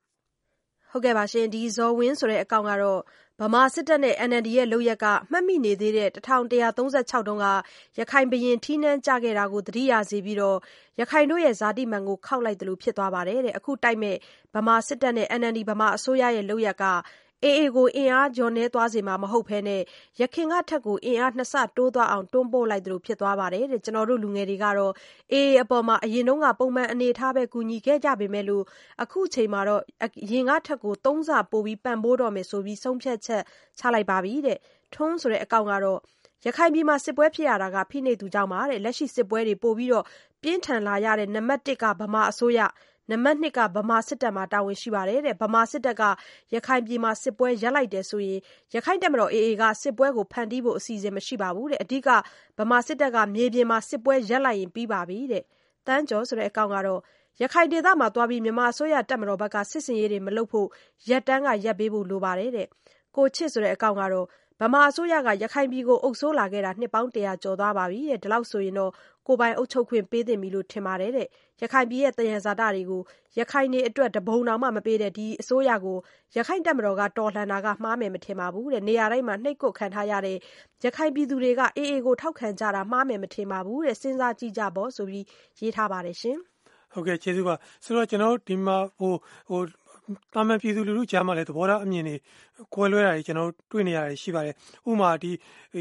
[1.77, 3.01] ဇော်ဝင်းဆိုတဲ့အကောင့်ကတော့
[3.41, 7.47] ဗမာစစ်တပ်နဲ့ NLD ရဲ့ လုပ်ရက်က မှတ်မိနေသေးတဲ့1136တုန်းက
[7.99, 10.37] ရခိုင်ဘရင် ထီးနှန်းကြခဲ့တာကို သတိရစေပြီး
[10.99, 14.15] ရခိုင်တို့ရဲ့ ဇာတိမာန်ကို ခေါက်လိုက်သလို ဖြစ်သွားပါတယ်တဲ့ အခုတိုက်မဲ့
[14.55, 16.85] ဗမာစစ်တပ်နဲ့ NLD ဗမာအစိုးရရဲ့ လုပ်ရက်က
[17.45, 19.59] AA ကို အင်အားလျော့နည်းသွားစေမှာ မဟုတ်ဘဲ
[20.19, 24.93] ယခင်ကထက်ကိုအင်အားနှစ်ဆတိုးသွားအောင် တွန်းပို့လိုက်သလို ဖြစ်သွားပါတယ်တဲ့။ကျနော်တို့ လူငယ်တွေကတော့
[25.33, 28.45] AA အပေါ် အရင်က ပုံမှန်အနေအထားပဲ ကူညီခဲ့ကြပေမဲ့
[29.03, 29.61] အခုချိန်မှာ
[30.03, 33.43] အရင်ကထက်ကိုသုံးဆပိုပံ့ပိုးတော့မယ်ဆိုပြီး ဆုံးဖြတ်ချက်
[33.79, 34.57] ချလိုက်ပါပြီတဲ့။
[34.93, 35.99] ထွန်းဆိုတဲ့ အကောင့်ကတော့
[36.45, 39.73] ရခိုင်ပြည်မှာ စစ်ပွဲဖြစ်ရတာက ဖိနှိပ်သူကြောင့်ပါတဲ့။လက်ရှိစစ်ပွဲတွေ ပို
[40.43, 42.59] ပြင်းထန်လာရတဲ့ နံပါတ်တစ်ကဗမာအစိုးရ
[43.09, 46.03] နံပါတ်2ကဗမာစစ်တပ်မှာ တာဝန်ရှိပါတယ်တဲ့ဗမာစစ်တပ်က
[46.53, 48.39] ရခိုင်ပြည်မှာ စစ်ပွဲရပ်လိုက်တယ်ဆိုရင်
[48.73, 52.09] ရခိုင်တပ်မတော် AA က စစ်ပွဲကိုဖန်တီးဖို့ အစီအစဉ်မရှိပါဘူးတဲ့အဓိက
[52.59, 55.43] ဗမာစစ်တပ်က မြေပြင်မှာ စစ်ပွဲရပ်လိုက်ရင် ပြီးပါပြီတဲ့
[55.87, 57.01] တန်းကျော်ဆိုတဲ့အကောင့်ကတော့
[57.41, 60.67] ရခိုင်ဒေသမှာသွားပြီး မြန်မာအစိုးရတပ်မတော်ဘက်က စစ်စင်ရေးတွေ မလုပ်ဖို့
[61.09, 62.67] ရပ်တန်းက ရပ်ပေးဖို့ လိုပါတယ်တဲ့
[63.15, 64.27] ကိုချစ်ဆိုတဲ့အကောင့်ကတော့
[64.63, 68.91] ဗမာအစိုးရက ရခိုင်ပြည်ကို အုပ်စိုးလာခဲ့တာ နှစ်ပေါင်းတရာကျော်သွားပါပြီတဲ့ ဒီလောက်ဆိုရင်တော့
[69.27, 71.27] ကိုယ်ပိုင်အုပ်ချုပ်ခွင့် ပေးသင့်ပြီလို့ ထင်ပါတယ်တဲ့
[71.61, 73.01] ရခိုင်ပြည်ရဲ့သယံဇာတတွေကို
[73.39, 75.97] ရခိုင်တွေအတွက်တပုံတောင်မှ မပေးတဲ့ ဒီအစိုးရကို
[76.37, 80.37] ရခိုင်တပ်မတော်က တော်လှန်တာက မှားမယ် မထင်ပါဘူးတဲ့ နေရာတိုင်းမှာ နှိပ်ကွပ်ခံထားရတဲ့
[80.83, 85.25] ရခိုင်ပြည်သူတွေကအေးအေးကို ထောက်ခံကြတာ မှားမယ် မထင်ပါဘူးတဲ့ စဉ်းစားကြည့်ကြပေါ့ ဆိုပြီး
[85.59, 86.37] ရေးထားပါတယ်ရှင်
[86.93, 88.77] ဟုတ်ကဲ့ ကျေးဇူးပါ ဆိုတော့ ကျွန်တော်ဒီမှာ
[90.33, 92.15] ဟိုဟိုတာမန်ပြည်သူလူထုကြားမှာလည်းသဘောထားအမြင်တွေ
[92.73, 94.55] ကွဲလွဲတာတွေကျွန်တော်တို့တွေ့နေရတယ်ရှိပါတယ်။
[94.89, 95.31] ဥပမာဒီ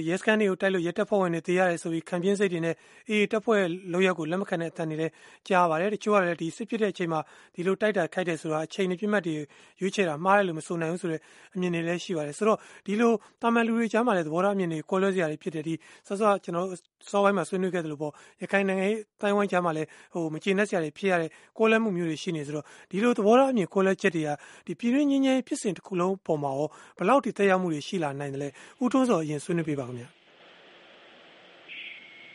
[0.09, 2.75] ရဲစခန်းတွေကိုတိုက်လို့ရဲတပ်ဖွဲ့ဝင်တွေတေးရတယ်ဆိုပြီးခံပြင်းစိတ်တွေနဲ့
[3.11, 3.63] အေးတပ်ဖွဲ့
[3.93, 5.13] လောက်ရက်ကိုလက်မခံတဲ့အတန်တွေလည်း
[5.49, 7.21] ကြားပါတယ်။တချို့ကလည်းဒီစစ်ဖြစ်တဲ့အချိန်မှာ
[7.55, 9.35] ဒီလိုတိုက်တာခိုက်တယ်ဆိုတာအချိန်နဲ့ပြတ်မှတ်တွေ
[9.81, 11.21] ရွေးချယ်တာမှားတယ်လို့မဆိုနိုင်ဘူးဆိုတဲ့
[11.55, 13.13] အမြင်တွေလည်းရှိပါတယ်။ဆိုတော့ဒီလို
[13.43, 15.75] တာမန်လူတွေကြားမှာလည်းသဘောထားအမြင်တွေကွဲလွဲစရာတွေဖြစ်တယ်ဒီ
[16.07, 16.67] ဆော့ဆော့ကျွန်တော်
[17.11, 18.13] စောပိုင်းမှာဆွေးနွေးခဲ့သလိုပေါ့
[18.43, 24.29] ရခိုင်နိုင်ငံရေးတိုင်ဝမ်ကြားမှာလည်းဟိုမကျေနပ်စရာတွေဖြစ်ရတဲ့ကွဲလွဲမှုမျိုးတွေရှိနေဆိုတော့ဒီလိုသဘောထားအမြင်ကွဲလွဲချက်တွေက
[24.67, 28.49] ဒီပြည်တွင်းငင်းငင်းဖြစ်စဉ်တစ်ခုလုံးပေါ်မှာရောဘလောက်ထိသက်ရောက်မှုတွေရှိလာနိုင်တယ်လဲ
[28.83, 30.09] ဦးထွန်းစောအရင်ဆွေးနွေးပေးပါခင်ဗျာ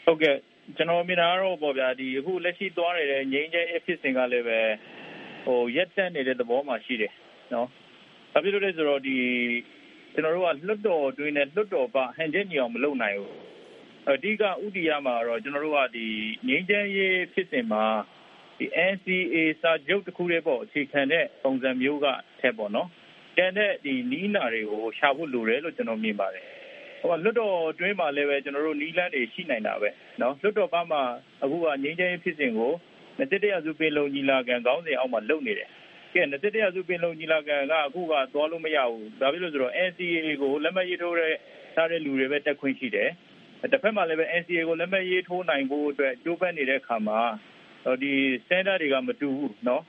[0.06, 0.36] ဟုတ်ကဲ့
[0.78, 4.60] ကျွန်တော်မြင်တာကတော့ပေါ့ဗျာဒီအခုလက်ရှိသွားနေတဲ့ငင်းကျဲဖြစ်စဉ်ကလည်းပဲ
[5.46, 7.14] ဟိုရက်တက်နေတဲ့သဘောမှရှိတယ်
[7.54, 7.68] နော်
[8.32, 9.18] ဘာဖြစ်လို့လဲဆိုတော့ဒီ
[10.14, 13.34] ကျွန်တော်တို့ကလွတ်တော်တွင်းနဲ့လွတ်တော်ပဟန်ချက်ညီအောင်မလုပ်နိုင်ဘူး
[14.12, 16.06] အဓိကဥတီရမှာတော့ကျွန်တော်တို့ကဒီ
[16.48, 17.84] ငင်းကျဲရေးဖြစ်စဉ်မှာ
[18.59, 22.07] ဒီ NCA စာချုပ်တစ်ခုတည်းပေါ့အခြေခံတဲ့ပုံစံမျိုးက
[22.41, 22.89] ထက်ပေါ့နော်
[23.37, 26.45] ကျန်တဲ့ဒီနီးနာတွေကိုရှာဖို့လိုတယ်လို့ကျွန်တော်မြင်ပါတယ်
[27.01, 30.99] ဟိုလွတ်တော်တွင်းမှာလည်းပဲကျွန်တော်တို့နီးလန်းတွေရှိနိုင်တာပဲเนาะလွတ်တော်ဘာမှ
[31.43, 32.73] အခုကငင်းချင်းဖြစ်စဉ်ကို
[33.19, 35.69] 21ရာစုပင်လုံညီလာခံခေါင်းစဉ်အောက်မှာလုပ်နေတယ်
[36.15, 41.35] ကဲ21ရာစုပင်လုံညီလာခံကအခုကသွားလို့မရဘူးဒါဖြစ်လို့ဆိုတော့ NCA ကိုလက်မှတ်ရေးထိုးတဲ့
[41.75, 43.11] ထားတဲ့လူတွေပဲတက်ခွင့်ရှိတယ်
[43.73, 47.21] တစ်ဖက်မှာလည်းပဲ NCA ကိုလက်မှတ်ရေးထိုးနိုင်ဖို့အတွက်ကြိုးပမ်းနေတဲ့အခါမှာ
[48.03, 48.13] ဒီ
[48.45, 49.83] standard တွေကမတူဘူးเนาะ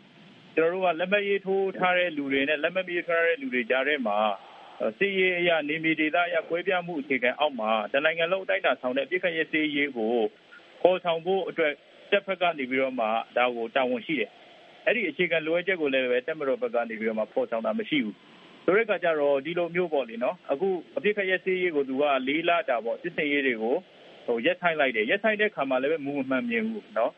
[0.56, 4.18] ကျွန်တော်တို့ကလက်မှတ်ရေးထိုးထားတဲ့လူတွေနဲ့လက်မှတ်ရေးထားတဲ့လူတွေကြားထဲမှာ
[4.98, 10.14] စီရေးအရာနေမီဒေသအရကွဲပြားမှုအခြေခံအောက်မှာတနိုင်ငံလုံးအတိုင်းအတာဆောင်တဲ့ပြည်ခရဲစီရေးကို
[10.82, 11.74] ခေါ်ဆောင်ဖို့အတွက်
[12.12, 13.06] တက်ဖက်ကနေပြီးတော့မှ
[13.38, 14.32] ဒါကိုတာဝန်ရှိတယ်။
[14.86, 18.16] အဲ့ဒီအခြေခံလိုအပ်ချက်ကိုလည်းပဲတက်မတော်ဘက်ကနေပြီးတော့မှဖော်ဆောင်တာမရှိဘူး။
[18.66, 23.76] ဆိုတဲ့အခါကျတော့ဒီလိုမျိုးပေါ့လေနော်အခုအပြစ်ခရက်စေးရေးကိုသူကလေးလာတာပေါ့စစ်စင်ရေးတွေကို
[24.26, 27.12] ဟိုရက်ဆိုင်လိုက်တယ်ရက်ဆိုင်တဲ့ခါမှာလည်းပဲမူမမှန်မြင်ဘူးနော်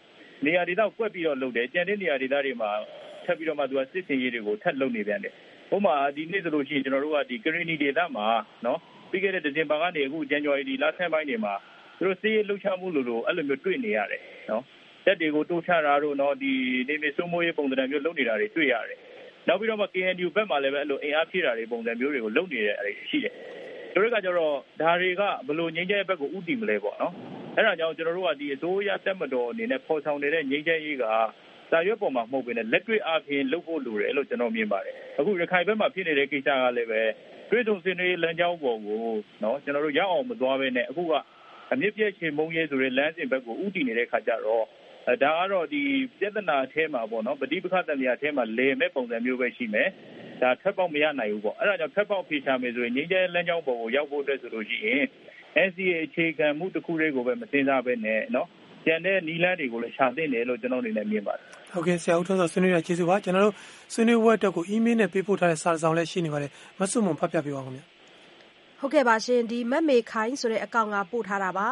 [0.46, 2.70] နေရာဒေသကွက်ပြီးတော့လုပ်တယ်ကြံတဲ့နေရာဒေသတွေမှာ
[3.24, 5.34] ထပ်ပြီးတော့မှသူကစစ်စင်ရေးတွေကိုထပ်လုပ်နေပြန်တယ်
[5.70, 8.26] ဟိုမှာဒီနေ့ဆိုလို့ရှိရင်ကျွန်တော်တို့ကဒီကရီနီဒေသမှာ
[8.66, 8.78] နော်
[9.10, 11.54] ပြီးခဲ့တဲ့ဒီဇင်ဘာကနေအခုဇန်နဝါရီဒီလဆန်းပိုင်းတွေမှာ
[11.98, 14.62] သူတို့စေးလှုပ်ရှားမှုလို့လို့အဲ့လိုမျိုးတွေ့နေရတယ်နော်
[15.06, 16.52] တက်တွေကိုတိုးချတာတို့နော်ဒီ
[16.88, 18.98] နေမစိုးမိုးရေးပုံစံမျိုးလုပ်နေတာတွေတွေ့ရတယ်
[19.48, 23.34] နောက်ပြီးတော့မှ KNU ဘက်မှာလည်းပဲအဲ့လိုအင်အားဖြည့်တာတွေပုံစံမျိုးတွေကိုလုပ်နေတဲ့အရာရှိတယ်
[23.94, 27.12] တို့ကကြတော့ဒါတွေကဘလို့ငြိမ်းချမ်းရေးဘက်ကိုဥတည်မလဲပေါ့နော်
[27.58, 31.04] အဲ့ဒါကြောင့်ကျွန်တော်တို့ကဒီအစိုးရတက်မတော်အနေနဲ့ပေါ်ဆောင်နေတဲ့ငြိမ်းချမ်းရေးက
[31.70, 37.02] စာရွက်ပေါ်မှာမဟုတ်ဘဲနဲ့လက်တွေ့အားဖြင့်လုပ်ဖို့လိုတယ်လို့ကျွန်တော်မြင်ပါတယ်အခုရခိုင်ဘက်မှာဖြစ်နေတဲ့ကိစ္စကလည်းပဲ
[37.50, 39.04] တွေ့ဆုံစင်တွေလမ်းကြောင်းပေါ်ကို
[39.42, 41.12] နော်ကျွန်တော်တို့ရောက်အောင်မသွားဘဲနဲ့အခုက
[41.72, 44.64] အမြင့်ပြည့်ချေမုံရဲဆိုတဲ့လမ်းစဉ်ဘက်ကိုဥတည်နေတဲ့ခါကျတော့
[45.06, 45.82] ဒါကတော့ဒီ
[46.18, 49.88] ပြဿနာအထဲမှာပေါ့နော်ပဋိပက္ခတံမြာအထဲမှာလဲမဲ့ပုံစံမျိုးပဲရှိမယ်
[50.42, 55.04] ဒါထပ်ပေါက်မရနိုင်ဘူးပေါ့အဲ့ဒါကြောင့်ထပ်ပေါက်ဖြေချမယ်ဆိုရင်ငင်းကျဲလမ်းကြောင်းပေါ်ကိုရောက်ဖို့အတွက်ဆိုလို့ရှိရင်
[55.66, 58.48] NCA အခြေခံမှုတစ်ခုလေးကိုပဲမစင်စားပဲနဲ့နော်
[58.84, 63.54] ကျန်တဲ့နီလန်းတွေကိုလည်းရှာသင့်တယ်လို့ကျွန်တော်အနေနဲ့မြင်ပါတယ်ဟုတ်ကဲ့ဆရာဦးထွန်းစောဆွေးနွေးရကျေးဇူးပါကျွန်တော်တို့
[63.94, 67.82] ဆွေးနွေးပွဲအတွက်ကိုအီးမေးလ်နဲ့ပေးပို့ထားတဲ့စာဆောင်လည်းရှိနေပါတယ်မဆုမွန်ဖတ်ပြပေးပါဦးခင်ဗျ
[68.80, 71.68] ဟုတ်ကဲ့ပါရှင်ဒီမက်မေခိုင်းဆိုတဲ့အကောင့်ကပို့ထားတာပါ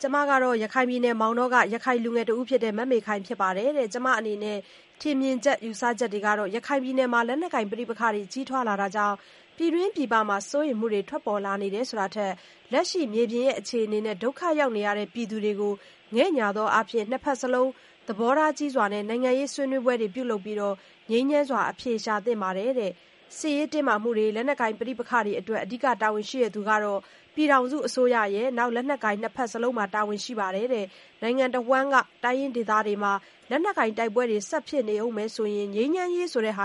[0.00, 4.58] ကျမကတော့ရခိုင်ပြည်နယ်မောင်တောကရခိုင်လူငယ်တဦးဖြစ်တဲ့မမေခိုင်ဖြစ်ပါတယ်တဲ့ကျမအနေနဲ့
[5.00, 9.16] ထင်မြင်ချက်ယူဆချက်တွေကတော့ရခိုင်ပြည်နယ်မှာလက်နက်ကင်ပြိပခါတွေကြီးထွားလာတာကြောင့်
[9.56, 12.32] ပြည်တွင်းပြည်ပမှာ စိုးရိမ်မှုတွေ ထွက်ပေါ်လာနေတယ်ဆိုတာထက်
[12.72, 15.74] လက်ရှိ မြေပြင်ရဲ့အခြေအနေနဲ့ ဒုက္ခရောက်နေရတဲ့ ပြည်သူတွေကို
[16.16, 17.70] ငဲ့ညာသောအဖြစ်နှစ်ဖက်စလုံး
[18.08, 20.74] သဘောထားကြီးစွာနဲ့ နိုင်ငံရေးဆွေးနွေးပွဲတွေ ပြုလုပ်ပြီးတော့
[21.10, 22.92] ငြိမ်းချမ်းစွာ အဖြေရှာသင့်ပါတယ်တဲ့
[23.38, 27.00] စစ်ရေးတင်းမာမှုတွေ လက်နက်ကင်ပြိပခါတွေအတွက် အဓိက တာဝန်ရှိတဲ့သူကတော့
[27.34, 30.86] ပြည်ထောင်စုအစိုးရရဲ့နောက်လက်နက်ကိုင် နှစ်ဖက်စလုံးမှာ တာဝန်ရှိပါတယ်တဲ့
[31.22, 33.12] နိုင်ငံတော်ဝန်ကတိုင်းရင်းဒေသတွေမှာ
[33.50, 36.56] လက်နက်ကင်တိုက်ပွဲတွေ ဆက်ဖြစ်နေအောင်မယ်ဆိုရင် ငြိမ်းချမ်းရေးဆိုတဲ့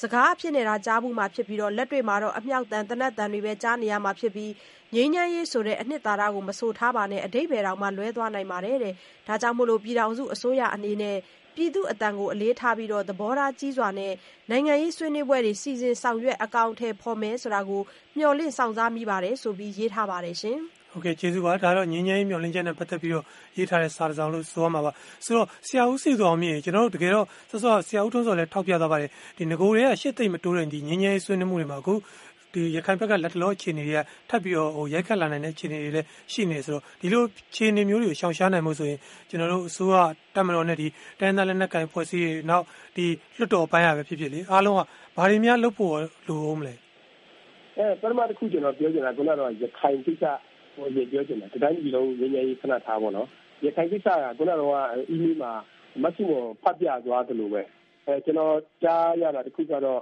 [0.00, 4.52] ဟာကြီးကစကားဖြစ်နေတာကြားမှုမှာဖြစ်ပြီးတော့လက်တွေ့မှာတော့ အမြောက်တန်တနက်တန်တွေပဲ ကြားနေရမှာဖြစ်ပြီး
[4.94, 8.94] ငြိမ်းချမ်းရေးဆိုတဲ့ အနှစ်သာရကို မဆိုထားပါနဲ့အတိတ်ဘယ်တော့မှလွဲသွားနိုင်ပါတယ်တဲ့
[9.28, 11.16] ဒါကြောင့်မို့လို့ပြည်ထောင်စုအစိုးရအနေနဲ့
[11.56, 14.12] ပြည်သူအတန်ကို အလေးထားပြီးတော့သဘောထားကြီးစွာနဲ့
[14.50, 17.82] နိုင်ငံရေးဆွေးနွေးပွဲတွေ စီစဉ်ဆောင်ရွက် အကောင့်ထဲဖော်မယ်ဆိုတာကို
[18.16, 20.58] မျှော်လင့်ဆောင်စားမိပါတယ်ဆိုပြီး ရေးထားပါတယ်ရှင်
[20.92, 23.24] ဟုတ်ကဲ့ကျေးဇူးပါဒါတော့ငင်းငင်းမျော်လင့်ချက်နဲ့ပတ်သက်ပြီးတော့
[23.56, 24.92] ရေးထားတဲ့စာတစ်စောင်လို့ဆိုရမှာပါ
[25.24, 31.94] ဆိုတော့ဆရာဦးစီတော်မြင့်ကျွန်တော်တို့တကယ်တော့ဆောစောဆရာဦးထွန်းစောလည်းထောက်ပြသွားပါတယ်ဒီငကိုတွေကရှစ်သိမ့်မတိုးတဲ့ဒီငင်းငင်းဆွေးနွေးမှုတွေမှာအခု
[32.54, 38.98] ဒီရခိုင်ဘက်ကလက်တလောအခြေအနေတွေကထပ်ပြီးတော့ဟိုရိုက်ခတ်လာနိုင်တဲ့အခြေအနေတွေလည်းရှိနေဆိုတော့ဒီလိုအခြေအနေမျိုးတွေကိုရှောင်ရှားနိုင်မှုဆိုရင်
[39.28, 39.94] ကျွန်တော်တို့အစိုးရ
[40.34, 40.86] တက်မတော်နဲ့ဒီ
[41.20, 42.64] တိုင်းသားလက်နက်ကိုင်ဖွဲ့စည်းရေးနောက်
[42.96, 43.06] ဒီ
[43.38, 44.80] လွတ်တော်ပိုင်းရပဲဖြစ်ဖြစ်လေအားလုံးက
[45.16, 45.92] ဘာတွေများလုပ်ဖို့
[46.28, 46.74] လိုအောင်မလဲ
[47.78, 50.24] အဲပထမတစ်ခုကျွန်တော်ပြောချင်တာကတော့ရခိုင်ကိစ္စ
[50.78, 53.28] ဟိုရေပြောချင်တာဒီတိုင်းပြည်လုံးငြိမ်းချမ်းရေးခဏထားပါတော့
[53.64, 54.62] ရခိုင်ကိစ္စကခုနက
[55.10, 55.52] အီးမေးမှာ
[56.02, 57.62] မဆုမဖတ်ပြသွားသလိုပဲ
[58.06, 60.00] အဲကျွန်တော်ကြားရတာတစ်ခုကတော့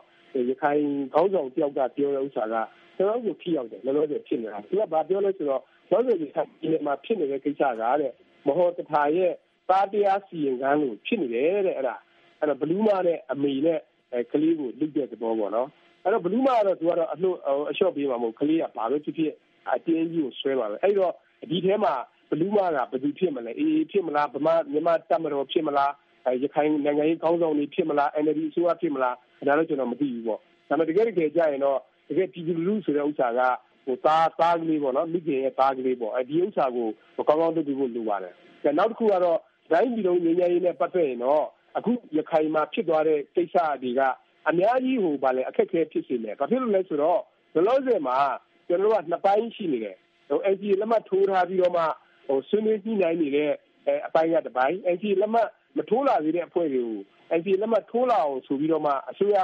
[0.49, 0.83] ရခိုင်
[1.15, 2.55] ခေါင်းဆောင်တယောက်ကပြောတဲ့ဥစ္စာက
[2.97, 6.27] ကျွန်တော်တို့ဖြစ်ရောက်တယ်လောလောဆယ်ဖြစ်နေတာသူကဘာပြောလဲဆိုတော့လောလောဆယ်ဒီ
[6.87, 8.13] မှာဖြစ်နေတဲ့ကိစ္စကတဲ့
[8.47, 9.33] မဟောတထာရဲ့
[9.69, 11.97] သားတရားစီရင်ကန်းလို့ဖြစ်နေတယ်တဲ့အဲ့ဒါ
[12.41, 13.81] အဲ့တော့ဘလူးမနဲ့အမေနဲ့
[14.33, 15.69] ကလေးကိုလုတဲ့သဘောပေါ့နော်
[16.05, 17.29] အဲ့တော့ဘလူးမကတော့သူကတော့အလှ
[17.71, 19.33] အလျှော့ပေးမှာမဟုတ်ကလေးကဘာပဲဖြစ်ဖြစ်
[19.75, 21.13] အတင်းကြီးကိုဆွဲပါပဲအဲ့တော့
[21.51, 21.95] ဒီထဲမှာ
[22.31, 25.93] ဘလူးမကဘယ်သူဖြစ်မလဲအေးဖြစ်မလားဗမာမြန်မာတပ်မတော်ဖြစ်မလား
[26.43, 29.15] ရခိုင်နိုင်ငံရေးကောင်းဆောင်တွေဖြစ်မလား NLD အစိုးရဖြစ်မလား
[29.47, 33.41] ဒါတော့ကျွန်တော်မသိဘူးပေါ့ဒါပေမဲ့တကယ်တကယ်ကြာရင်တော့တကယ်ပြည်သူလူထုဆိုတဲ့ဥစ္စာက
[33.87, 36.89] ဟိုသားသားကလေးပေါ့နော်မိခင်ရဲ့သားကလေးပေါ့အဲဒီဥစ္စာကို
[37.29, 38.35] ကောင်းကောင်းလုပ်ပြီးဖို့လိုပါတယ်။
[38.79, 39.39] နောက်တစ်ခုကတော့
[39.73, 41.45] တိုင်းပြည်လုံးငြိမ်းချမ်းရေးနဲ့ပတ်သက်ရင်တော့
[41.79, 44.01] အခုရခိုင်မှာဖြစ်သွားတဲ့ကိစ္စတွေက
[44.49, 47.21] အများကြီးဟိုဗာလေအခက်အခဲဖြစ်စေတယ်။ဘာဖြစ်လို့လဲဆိုတော့
[47.55, 48.19] ဘလောဆယ်မှာ
[48.67, 49.97] ကျွန်တော်တို့ကနှစ်ပိုင်းရှိနေတယ်။
[50.29, 51.83] ဟို NCA လက်မှတ်ထိုးထားပြီးတော့မှ
[52.27, 53.51] ဟိုဆွေးနွေးညှိနှိုင်းနေတဲ့
[54.07, 57.01] အပိုင်းကတစ်ပိုင်း NCA လက်မှတ်မထိုးလာသေးတဲ့အဖွဲ့တွေကို
[57.39, 59.37] NCA လက်မှတ်ထိုးလာအောင်ဆိုပြီးတော့မှအစိုးရ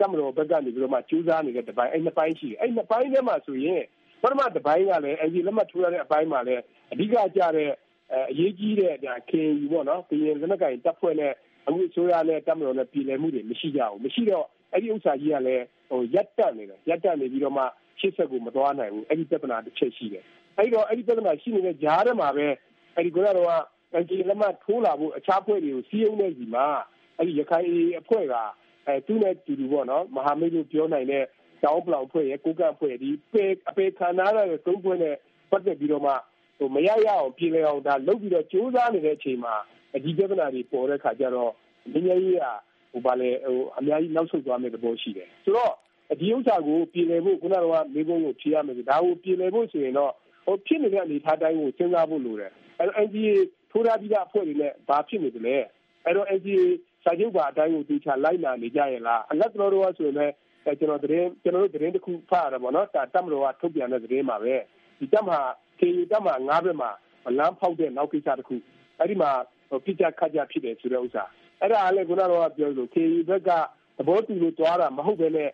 [0.00, 3.82] ကမ္ဘာတော်ဘက်ကနေပြီးတော့မှကျူးစားနေတဲ့တပိုင်းအဲ့နှစ်ပိုင်းရှိတယ်အဲ့နှစ်ပိုင်းထဲမှာဆိုရင်
[4.22, 6.62] ပထမတပိုင်းကလည်း NCA လက်မှတ်ထိုးရတဲ့အပိုင်းမှာလည်း
[6.92, 7.70] အဓိကကြတဲ့
[8.30, 11.32] အရေးကြီးတဲ့ဒါ KNU ပေါ့နော်ပြည်ရင်လက်နက်ကိုင်တပ်ဖွဲ့နဲ့
[11.66, 17.64] အခုအစိုးရနဲ့တပ်မတော်နဲ့ပြည်လည်မှုတွေမရှိကြဘူးမရှိတော့အဲ့ဒီဥစ္စာကြီးကလည်းဟိုရက်တက်နေတယ်ရက်တက်နေပြီးတော့မှ
[17.98, 20.24] ရှေ့ဆက်ကိုမသွားနိုင်ဘူးအဲ့ဒီပြဿနာတစ်ချက်ရှိတယ်
[20.58, 22.46] အဲ့တော့အဲ့ဒီပြဿနာရှိနေတဲ့ကြားထဲမှာပဲ
[22.94, 23.64] အဲ့ဒီကတော့
[24.02, 26.66] NCA လက်မှတ်ထိုးလာဖို့အခြားဖွဲ့တွေကိုစီးရုံးနေစီမှာ
[27.16, 27.66] အဲ့ဒီရခိုင်
[28.00, 28.34] အဖွဲ့က
[28.86, 31.24] အဲသူနဲ့တူတူပေါ့နော်မဟာမိတ်လို့ပြောနိုင်တဲ့
[31.64, 35.16] တောင်းပလောင်ဖွဲ့ရဲ့ကိုကန့်ဖွဲ့ဒီပေအပေခန္ဓာရတဲ့သုံးဖွဲ့နဲ့
[35.50, 36.12] ပတ်သက်ပြီးတော့မှ
[36.58, 39.54] ဟိုမရရအောင်ပြည်လည်အောင်ဒါလုပ်ပြီးတော့စူးစမ်းနေတဲ့အချိန်မှာ
[40.04, 41.52] ဒီပြဿနာတွေပေါ်တဲ့ခါကျတော့
[41.92, 42.44] ငြိမ်းချမ်းရေးက
[42.92, 45.74] ဟိုဗာလေဟိုအများကြီးနောက်ဆုတ်သွားမယ့်သဘောရှိတယ်ဆိုတော့
[46.20, 47.64] ဒီဥစ္စာကိုပြည်လည်ဖို့ခုနက
[47.94, 50.12] မေးခွန်းကိုဖြေရမယ်ဒါကိုပြည်လည်ဖို့ဆိုရင်တော့
[50.46, 53.32] ဟိုဖြစ်နေတဲ့အနေထားတိုင်းကိုစဉ်းစားဖို့လိုတယ်အဲ NGA
[53.70, 55.56] ထိုးထားပြီးသားအဖွဲ့တွေနဲ့ဘာဖြစ်နေတယ်လဲ
[56.04, 56.62] အဲ့တော့ NGA
[57.04, 60.34] စာချုပ်ပါအတိုင်းကိုသူချလိုက်နာနေကြရဲ့လားအလက်တော်တော်ဆိုရင်လည်း
[60.78, 64.56] ကျွန်တော်သတင်းကျွန်တော်တို့သတင်းတစ်ခုဖတ်ရတာပေါ့နော်ဒါတပ်မတော်ကထုတ်ပြန်တဲ့သတင်းမှာပဲ
[64.98, 65.38] ဒီတပ်မှာ
[65.78, 66.90] ခေတပ်မှာငါးဘက်မှာ
[67.38, 68.56] လမ်းဖောက်တဲ့နောက်ကိစ္စတစ်ခု
[68.98, 69.30] အဲ့ဒီမှာ
[69.84, 71.24] ပြစ်ကြခတ်ကြဖြစ်တယ်ဆိုတဲ့ဥစ္စာ
[71.60, 73.50] အဲ့ဒါလည်းခုနကတော့ပြောလို့ခေဘက်က
[73.96, 75.50] သဘောတူလို့တွားတာမဟုတ်ဘဲနဲ့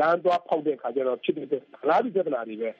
[0.00, 2.70] လမ်းသွားဖောက်တဲ့ခါကျတော့ဖြစ်တဲ့လားဒီပြဿနာတွေပဲ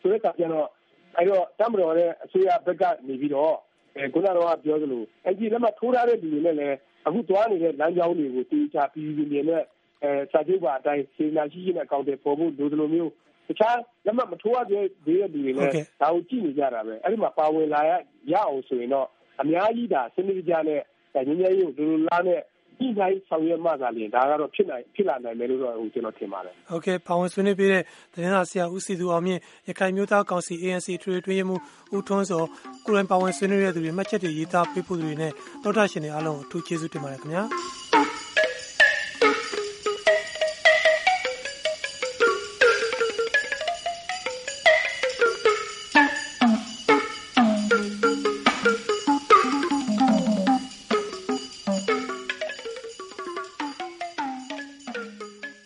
[0.00, 0.68] ဆိုတဲ့အခါကျတော့
[1.16, 3.54] အဲ့တော့တမတော်ရဲ့အစိုးရဘက်ကနေပြီးတော့
[3.96, 9.62] အဲခုနကတော့ပြောသလိုအကြီးလက်မှထိုးထားတဲ့လူတွေနဲ့လည်းအခုသွားနေတဲ့လမ်းကြောင်းတွေကိုတေချာပြီးပြီးမြင်တဲ့
[10.02, 13.12] အဲစာချုပ်ပါအတိုင်းစေနာရှိရှိနဲ့အကောင့်တွေပေါ်ဖို့လိုသလိုမျိုး
[13.48, 17.92] တခြားလက်မှမထိုးရသေးတဲ့လူတွေလည်းဒါကိုကြည့်နေကြတာပဲအဲ့ဒီမှာပါဝင်လာရ
[18.32, 19.08] ရအောင်ဆိုရင်တော့
[19.40, 20.82] အများကြီးဒါစနစ်ကြနဲ့
[21.14, 22.40] ငင်းငယ်ရေးကိုလိုလိုလားနဲ့
[22.78, 31.56] ဒီတိုင်းဆောင်ရွက်မှသာလျှင် ဒါကတော့ ဖြစ်နိုင်ဖြစ်လာနိုင်မယ်လို့တော့ ကျွန်တော်ထင်ပါတယ်။ဟုတ်ကဲ့ ပါဝင်ဆွေးနွေးပေးတဲ့ သတင်းစာဆရာ ဦးစီသူအောင်မြင့် ရခိုင်မျိုးသားကောင်စီ ANC ထွေထွေတွင်းမှု
[31.96, 32.42] ဦးထွန်းစော
[32.86, 37.44] ကိုရိုင်းပါဝင် ဆွေးနွေးရတဲ့သူတွေ မှတ်ချက်တွေ ရေးသားပေးဖို့သူတွေနဲ့တောတာရှင်တွေ အားလုံးအထူးကျေးဇူးတင်ပါတယ်ခင်ဗျာ။